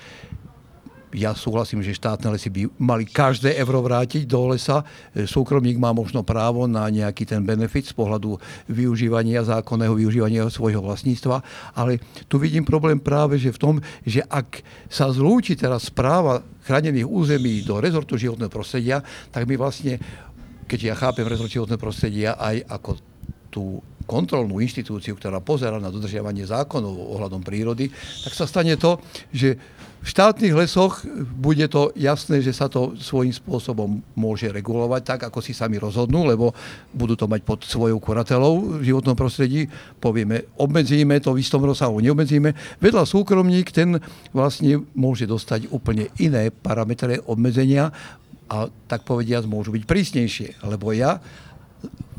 [1.17, 4.85] ja súhlasím, že štátne lesy by mali každé euro vrátiť do lesa.
[5.17, 8.37] E, súkromník má možno právo na nejaký ten benefit z pohľadu
[8.69, 11.41] využívania, zákonného využívania svojho vlastníctva,
[11.73, 14.61] ale tu vidím problém práve že v tom, že ak
[14.93, 19.01] sa zlúči teraz správa chránených území do rezortu životného prostredia,
[19.33, 19.97] tak my vlastne,
[20.69, 22.91] keď ja chápem rezort životného prostredia aj ako
[23.49, 23.65] tú
[24.07, 27.91] kontrolnú inštitúciu, ktorá pozera na dodržiavanie zákonov ohľadom prírody,
[28.23, 29.03] tak sa stane to,
[29.35, 29.59] že
[30.07, 31.03] v štátnych lesoch
[31.35, 36.23] bude to jasné, že sa to svojím spôsobom môže regulovať tak, ako si sami rozhodnú,
[36.23, 36.55] lebo
[36.95, 39.67] budú to mať pod svojou kuratelou v životnom prostredí.
[39.99, 42.55] Povieme, obmedzíme to v istom rozsahu, neobmedzíme.
[42.79, 43.99] Vedľa súkromník ten
[44.31, 47.91] vlastne môže dostať úplne iné parametre obmedzenia
[48.47, 50.63] a tak povediať môžu byť prísnejšie.
[50.71, 51.19] Lebo ja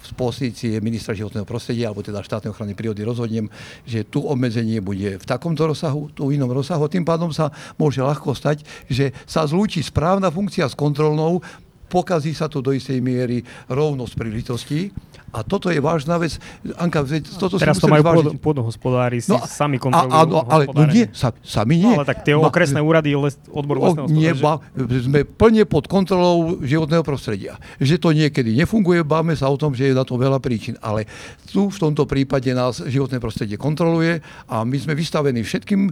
[0.03, 3.49] z pozície ministra životného prostredia alebo teda štátnej ochrany prírody rozhodnem,
[3.83, 6.85] že tu obmedzenie bude v takomto rozsahu, tu v inom rozsahu.
[6.87, 11.41] Tým pádom sa môže ľahko stať, že sa zlúči správna funkcia s kontrolnou,
[11.87, 14.91] pokazí sa tu do istej miery rovnosť príležitostí
[15.35, 16.39] a toto je vážna vec.
[16.79, 17.03] Anka,
[17.35, 21.35] toto Teraz to majú pôdohospodári si no, sami kontrolujú a, a, ale no nie, sa,
[21.43, 21.91] sami nie.
[21.91, 25.91] No, ale tak tie ba, okresné úrady, les, odbor lesného nie, ba, sme plne pod
[25.91, 27.59] kontrolou životného prostredia.
[27.77, 30.79] Že to niekedy nefunguje, báme sa o tom, že je na to veľa príčin.
[30.79, 31.03] Ale
[31.51, 35.91] tu v tomto prípade nás životné prostredie kontroluje a my sme vystavení všetkým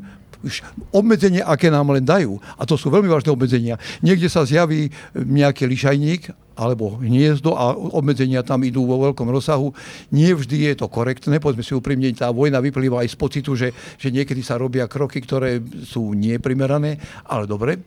[0.93, 2.37] obmedzenia, aké nám len dajú.
[2.55, 3.81] A to sú veľmi vážne obmedzenia.
[4.05, 9.69] Niekde sa zjaví nejaký lišajník alebo hniezdo a obmedzenia tam idú vo veľkom rozsahu.
[10.09, 13.69] Nie vždy je to korektné, povedzme si úprimne, tá vojna vyplýva aj z pocitu, že,
[13.99, 17.86] že niekedy sa robia kroky, ktoré sú neprimerané, ale dobre.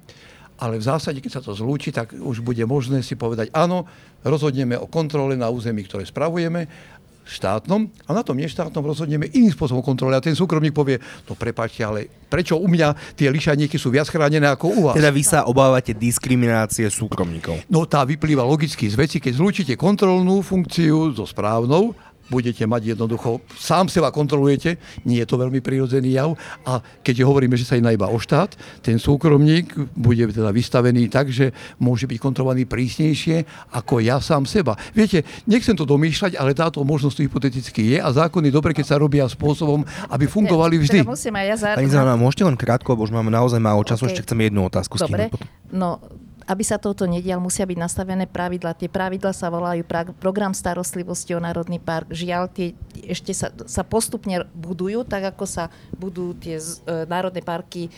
[0.58, 3.86] Ale v zásade, keď sa to zlúči, tak už bude možné si povedať, áno,
[4.26, 6.66] rozhodneme o kontrole na území, ktoré spravujeme
[7.28, 10.16] štátnom a na tom neštátnom rozhodneme iným spôsobom kontroly.
[10.16, 10.96] A ten súkromník povie,
[11.28, 14.96] no prepáčte, ale prečo u mňa tie lišajníky sú viac chránené ako u vás?
[14.96, 17.68] Teda vy sa obávate diskriminácie súkromníkov.
[17.68, 21.92] No tá vyplýva logicky z veci, keď zlúčite kontrolnú funkciu so správnou
[22.28, 27.56] budete mať jednoducho, sám seba kontrolujete, nie je to veľmi prirodzený jav a keď hovoríme,
[27.56, 28.54] že sa jedná iba o štát,
[28.84, 34.76] ten súkromník bude teda vystavený tak, že môže byť kontrolovaný prísnejšie ako ja sám seba.
[34.92, 39.24] Viete, nechcem to domýšľať, ale táto možnosť hypoteticky je a zákony dobre, keď sa robia
[39.26, 40.98] spôsobom, aby fungovali vždy.
[41.02, 41.68] Teda musím aj ja zá...
[41.74, 44.12] Pani Zelená, môžete len krátko, lebo už máme naozaj málo času, okay.
[44.14, 45.00] ešte chcem jednu otázku.
[45.00, 45.32] Dobre,
[45.72, 46.00] no
[46.48, 48.72] aby sa toto nedial, musia byť nastavené pravidla.
[48.72, 52.08] Tie pravidla sa volajú pra- program starostlivosti o Národný park.
[52.08, 52.72] Žiaľ, tie
[53.04, 57.90] ešte sa, sa postupne budujú, tak ako sa budú tie z, e, národné parky e,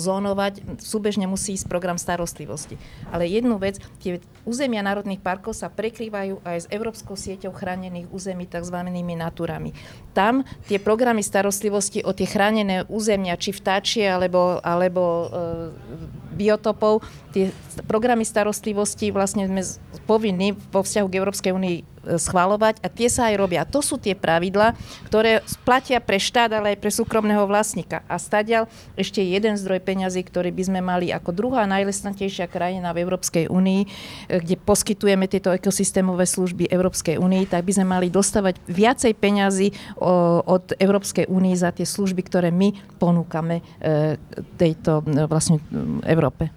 [0.00, 0.80] zónovať.
[0.80, 2.80] Súbežne musí ísť program starostlivosti.
[3.12, 4.16] Ale jednu vec, tie
[4.48, 8.80] územia národných parkov sa prekrývajú aj s Európskou sieťou chránených území, tzv.
[9.14, 9.76] naturami.
[10.16, 17.54] Tam tie programy starostlivosti o tie chránené územia, či vtáčie alebo, alebo e, biotopov, tie
[17.86, 19.62] programy starostlivosti vlastne sme
[20.04, 23.62] povinní vo vzťahu k Európskej únii schváľovať a tie sa aj robia.
[23.66, 24.76] To sú tie pravidla,
[25.08, 28.04] ktoré platia pre štát, ale aj pre súkromného vlastníka.
[28.06, 33.02] A stadial ešte jeden zdroj peňazí, ktorý by sme mali ako druhá najlesnatejšia krajina v
[33.08, 33.88] Európskej únii, e,
[34.44, 39.96] kde poskytujeme tieto ekosystémové služby Európskej únii, tak by sme mali dostávať viacej peňazí
[40.44, 44.16] od Európskej únie za tie služby, ktoré my ponúkame e,
[44.60, 46.50] tejto vlastne Európskej Európe.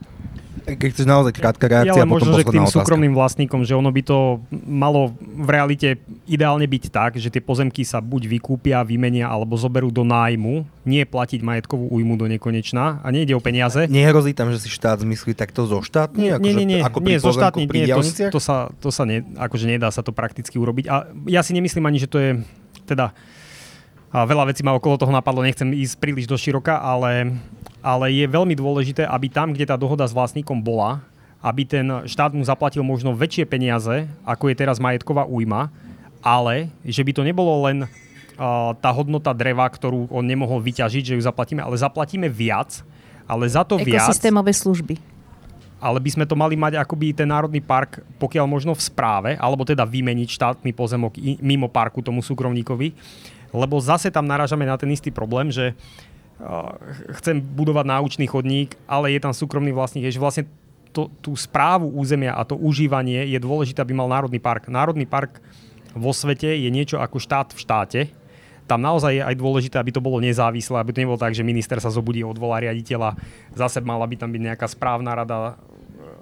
[0.67, 2.83] Keď chceš naozaj krátka reakcia, ja, možno, že k tým otázka.
[2.83, 5.87] súkromným vlastníkom, že ono by to malo v realite
[6.27, 11.07] ideálne byť tak, že tie pozemky sa buď vykúpia, vymenia alebo zoberú do nájmu, nie
[11.07, 13.87] platiť majetkovú újmu do nekonečna a nejde o peniaze.
[13.87, 16.35] Nehrozí tam, že si štát zmyslí takto zo štátny?
[16.35, 18.03] Ako nie, nie, nie, ako nie zo štátny, nie to,
[18.35, 20.85] to, sa, to sa ne, akože nedá sa to prakticky urobiť.
[20.91, 22.43] A ja si nemyslím ani, že to je
[22.83, 23.15] teda
[24.07, 27.35] a veľa vecí ma okolo toho napadlo, nechcem ísť príliš do široka, ale
[27.87, 30.99] ale je veľmi dôležité, aby tam, kde tá dohoda s vlastníkom bola,
[31.39, 35.71] aby ten štát mu zaplatil možno väčšie peniaze, ako je teraz majetková újma,
[36.19, 41.15] ale že by to nebolo len uh, tá hodnota dreva, ktorú on nemohol vyťažiť, že
[41.15, 42.83] ju zaplatíme, ale zaplatíme viac,
[43.23, 44.03] ale za to viac...
[44.03, 44.99] Ekosystémové služby.
[45.79, 49.63] Ale by sme to mali mať akoby ten národný park, pokiaľ možno v správe, alebo
[49.63, 52.91] teda vymeniť štátny pozemok mimo parku tomu súkromníkovi,
[53.55, 56.06] lebo zase tam narážame na ten istý problém, že uh,
[57.17, 60.45] chcem budovať náučný chodník, ale je tam súkromný vlastník, že vlastne
[60.93, 64.69] to, tú správu územia a to užívanie je dôležité, aby mal Národný park.
[64.69, 65.41] Národný park
[65.97, 68.01] vo svete je niečo ako štát v štáte.
[68.67, 71.79] Tam naozaj je aj dôležité, aby to bolo nezávislé, aby to nebolo tak, že minister
[71.79, 73.15] sa zobudí, odvolá riaditeľa,
[73.55, 75.55] zase mala by tam byť nejaká správna rada,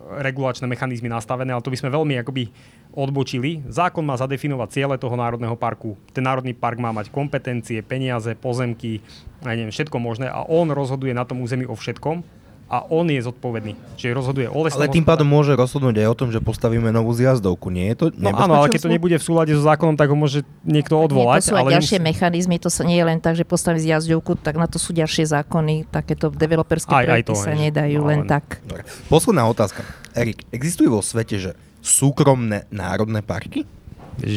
[0.05, 2.53] regulačné mechanizmy nastavené, ale to by sme veľmi akoby
[2.93, 3.65] odbočili.
[3.67, 5.97] Zákon má zadefinovať ciele toho národného parku.
[6.13, 9.01] Ten národný park má mať kompetencie, peniaze, pozemky,
[9.41, 13.21] aj neviem, všetko možné a on rozhoduje na tom území o všetkom a on je
[13.21, 13.77] zodpovedný.
[13.93, 17.13] Čiže rozhoduje o lesnom Ale tým pádom môže rozhodnúť aj o tom, že postavíme novú
[17.13, 20.09] zjazdovku, nie je to No áno, ale keď to nebude v súlade so zákonom, tak
[20.09, 21.37] ho môže niekto odvolať.
[21.37, 22.09] Nie, to sú aj ale ďalšie musí...
[22.09, 25.29] mechanizmy, to sa nie je len tak, že postavím zjazdovku, tak na to sú ďalšie
[25.29, 28.29] zákony, takéto developerské aj, projekty aj to, sa aj, nedajú no, len no.
[28.33, 28.43] tak.
[28.65, 28.81] Dobre.
[29.13, 29.85] Posledná otázka.
[30.17, 31.51] Erik, existujú vo svete, že
[31.85, 33.69] súkromné národné parky?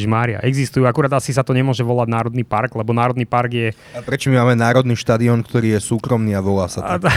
[0.09, 3.67] Mária, existujú, akurát asi sa to nemôže volať Národný park, lebo Národný park je...
[3.95, 7.07] A prečo my máme Národný štadión, ktorý je súkromný a volá sa tak?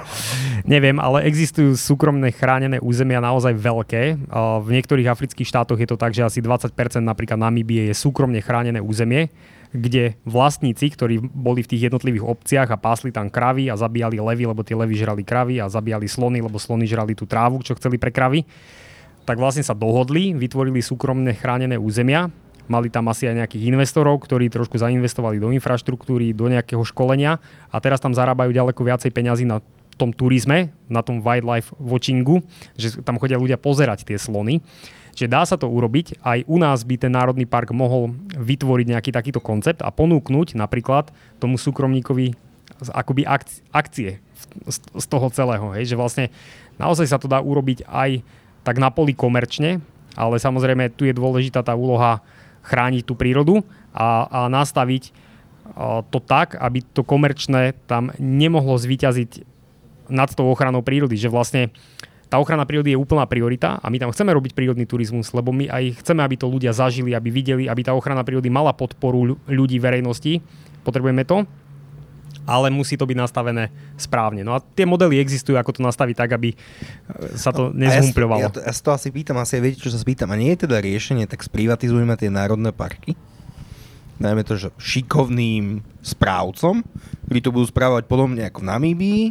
[0.72, 4.30] Neviem, ale existujú súkromné chránené územia naozaj veľké.
[4.62, 8.80] V niektorých afrických štátoch je to tak, že asi 20% napríklad Namíbie je súkromne chránené
[8.82, 9.32] územie
[9.68, 14.48] kde vlastníci, ktorí boli v tých jednotlivých obciach a pásli tam kravy a zabíjali levy,
[14.48, 18.00] lebo tie levy žrali kravy a zabíjali slony, lebo slony žrali tú trávu, čo chceli
[18.00, 18.48] pre kravy,
[19.28, 22.32] tak vlastne sa dohodli, vytvorili súkromné chránené územia,
[22.64, 27.36] mali tam asi aj nejakých investorov, ktorí trošku zainvestovali do infraštruktúry, do nejakého školenia
[27.68, 29.60] a teraz tam zarábajú ďaleko viacej peňazí na
[30.00, 32.40] tom turizme, na tom wildlife watchingu,
[32.78, 34.64] že tam chodia ľudia pozerať tie slony.
[35.18, 36.22] Čiže dá sa to urobiť.
[36.22, 41.10] Aj u nás by ten Národný park mohol vytvoriť nejaký takýto koncept a ponúknuť napríklad
[41.42, 42.38] tomu súkromníkovi
[42.78, 43.26] akoby
[43.74, 44.22] akcie
[44.70, 45.74] z toho celého.
[45.74, 45.90] Hej?
[45.90, 46.24] Že vlastne
[46.78, 48.22] naozaj sa to dá urobiť aj
[48.68, 49.80] tak na poli komerčne,
[50.12, 52.20] ale samozrejme tu je dôležitá tá úloha
[52.68, 53.64] chrániť tú prírodu
[53.96, 55.16] a, a nastaviť
[56.12, 59.48] to tak, aby to komerčné tam nemohlo zvíťaziť
[60.12, 61.72] nad tou ochranou prírody, že vlastne
[62.28, 65.64] tá ochrana prírody je úplná priorita a my tam chceme robiť prírodný turizmus, lebo my
[65.72, 69.80] aj chceme, aby to ľudia zažili, aby videli, aby tá ochrana prírody mala podporu ľudí,
[69.80, 70.44] verejnosti.
[70.84, 71.48] Potrebujeme to
[72.48, 73.68] ale musí to byť nastavené
[74.00, 74.40] správne.
[74.40, 76.56] No a tie modely existujú, ako to nastaviť tak, aby e,
[77.36, 78.40] sa to nezhumpľovalo.
[78.40, 80.32] Ja, ja, to, ja to asi pýtam, asi viete, čo sa spýtam.
[80.32, 83.12] A nie je teda riešenie, tak sprivatizujeme tie národné parky?
[84.18, 86.82] Dajme to, že šikovným správcom,
[87.28, 89.24] ktorí to budú správať podobne ako v Namíbii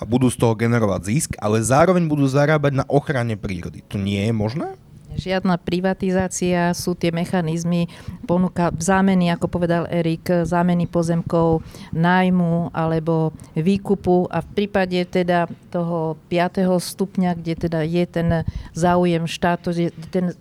[0.00, 3.84] a budú z toho generovať zisk, ale zároveň budú zarábať na ochrane prírody.
[3.92, 4.80] To nie je možné?
[5.10, 7.90] Žiadna privatizácia, sú tie mechanizmy,
[8.24, 16.14] ponuka zámeny, ako povedal Erik, zámeny pozemkov, nájmu alebo výkupu a v prípade teda toho
[16.30, 16.66] 5.
[16.78, 18.28] stupňa, kde teda je ten
[18.72, 20.32] záujem štátu, že ten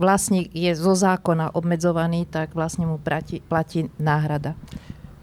[0.00, 4.56] vlastník je zo zákona obmedzovaný, tak vlastne mu platí, platí náhrada.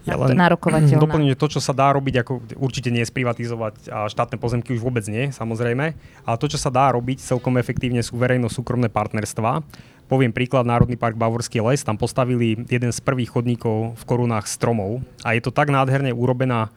[0.05, 1.01] Ja len nárokovateľná.
[1.05, 4.81] Doplním, to, čo sa dá robiť, ako určite nie je sprivatizovať a štátne pozemky už
[4.81, 5.85] vôbec nie, samozrejme.
[6.25, 9.61] Ale to, čo sa dá robiť celkom efektívne sú verejno-súkromné partnerstvá.
[10.11, 14.99] Poviem príklad, Národný park Bavorský les, tam postavili jeden z prvých chodníkov v korunách stromov
[15.23, 16.67] a je to tak nádherne urobená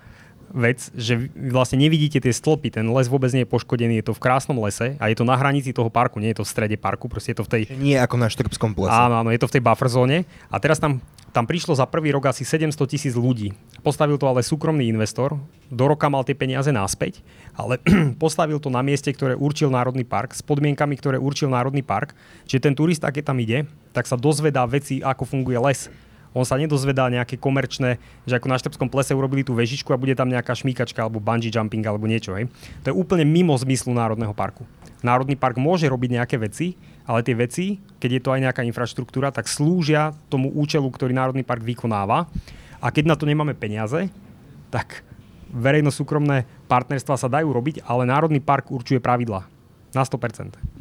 [0.54, 4.14] vec, že vy vlastne nevidíte tie stĺpy, ten les vôbec nie je poškodený, je to
[4.14, 6.76] v krásnom lese a je to na hranici toho parku, nie je to v strede
[6.78, 7.62] parku, proste je to v tej...
[7.74, 8.94] Nie ako na Štrbskom plese.
[8.94, 11.02] Áno, áno, je to v tej buffer zóne a teraz tam,
[11.34, 13.50] tam prišlo za prvý rok asi 700 tisíc ľudí.
[13.82, 15.34] Postavil to ale súkromný investor,
[15.66, 17.26] do roka mal tie peniaze naspäť,
[17.58, 17.82] ale
[18.22, 22.14] postavil to na mieste, ktoré určil Národný park, s podmienkami, ktoré určil Národný park,
[22.46, 25.90] čiže ten turista, keď tam ide, tak sa dozvedá veci, ako funguje les
[26.34, 30.18] on sa nedozvedá nejaké komerčné, že ako na Štrbskom plese urobili tú vežičku a bude
[30.18, 32.34] tam nejaká šmíkačka alebo bungee jumping alebo niečo.
[32.34, 32.50] Hej.
[32.82, 34.66] To je úplne mimo zmyslu Národného parku.
[34.98, 36.74] Národný park môže robiť nejaké veci,
[37.04, 41.44] ale tie veci, keď je to aj nejaká infraštruktúra, tak slúžia tomu účelu, ktorý Národný
[41.44, 42.28] park vykonáva.
[42.80, 44.08] A keď na to nemáme peniaze,
[44.72, 45.04] tak
[45.54, 49.46] verejno-súkromné partnerstva sa dajú robiť, ale Národný park určuje pravidla.
[49.94, 50.74] Na 100%.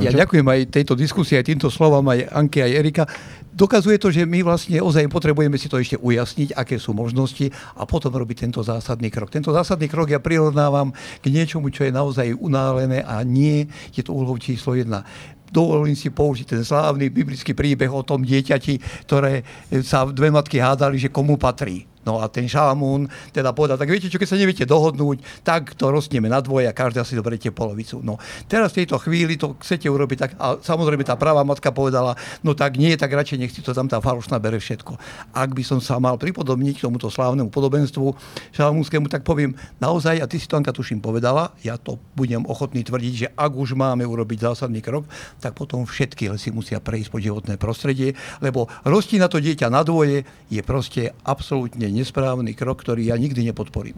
[0.00, 3.04] Ja ďakujem aj tejto diskusii, aj týmto slovám, aj Anke, aj Erika.
[3.52, 7.84] Dokazuje to, že my vlastne ozaj potrebujeme si to ešte ujasniť, aké sú možnosti a
[7.84, 9.28] potom robiť tento zásadný krok.
[9.28, 14.16] Tento zásadný krok ja prirovnávam k niečomu, čo je naozaj unálené a nie je to
[14.16, 15.04] úlohou číslo jedna
[15.52, 19.44] dovolím si použiť ten slávny biblický príbeh o tom dieťati, ktoré
[19.84, 21.91] sa dve matky hádali, že komu patrí.
[22.02, 25.94] No a ten Šalamún teda povedal, tak viete čo, keď sa neviete dohodnúť, tak to
[25.94, 28.02] roznieme na dvoje a každá si zoberiete polovicu.
[28.02, 28.18] No
[28.50, 32.58] teraz v tejto chvíli to chcete urobiť tak a samozrejme tá pravá matka povedala, no
[32.58, 34.98] tak nie, tak radšej nech si to tam tá falošná bere všetko.
[35.30, 38.06] Ak by som sa mal pripodobniť k tomuto slávnemu podobenstvu
[38.50, 42.82] Šalamúnskému, tak poviem naozaj, a ty si to Anka tuším povedala, ja to budem ochotný
[42.82, 45.06] tvrdiť, že ak už máme urobiť zásadný krok,
[45.38, 49.86] tak potom všetky lesy musia prejsť po životné prostredie, lebo rosti na to dieťa na
[49.86, 53.96] dvoje je proste absolútne nesprávny krok, ktorý ja nikdy nepodporím.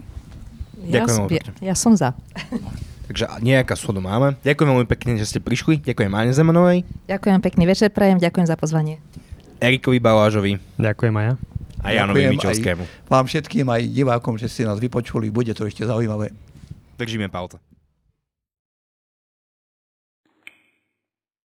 [0.84, 2.12] Ja, Ďakujem ja, ja som za.
[3.08, 4.36] Takže nejaká schodu máme.
[4.44, 5.80] Ďakujem veľmi pekne, že ste prišli.
[5.80, 6.84] Ďakujem Máne Zemanovej.
[7.08, 9.00] Ďakujem pekný večer, prajem, ďakujem za pozvanie.
[9.60, 10.60] Erikovi Balážovi.
[10.76, 11.34] Ďakujem aj ja.
[11.84, 12.84] A Janovi Mičovskému.
[13.12, 15.28] Vám všetkým aj divákom, že ste nás vypočuli.
[15.28, 16.32] Bude to ešte zaujímavé.
[16.96, 17.73] Držíme palce.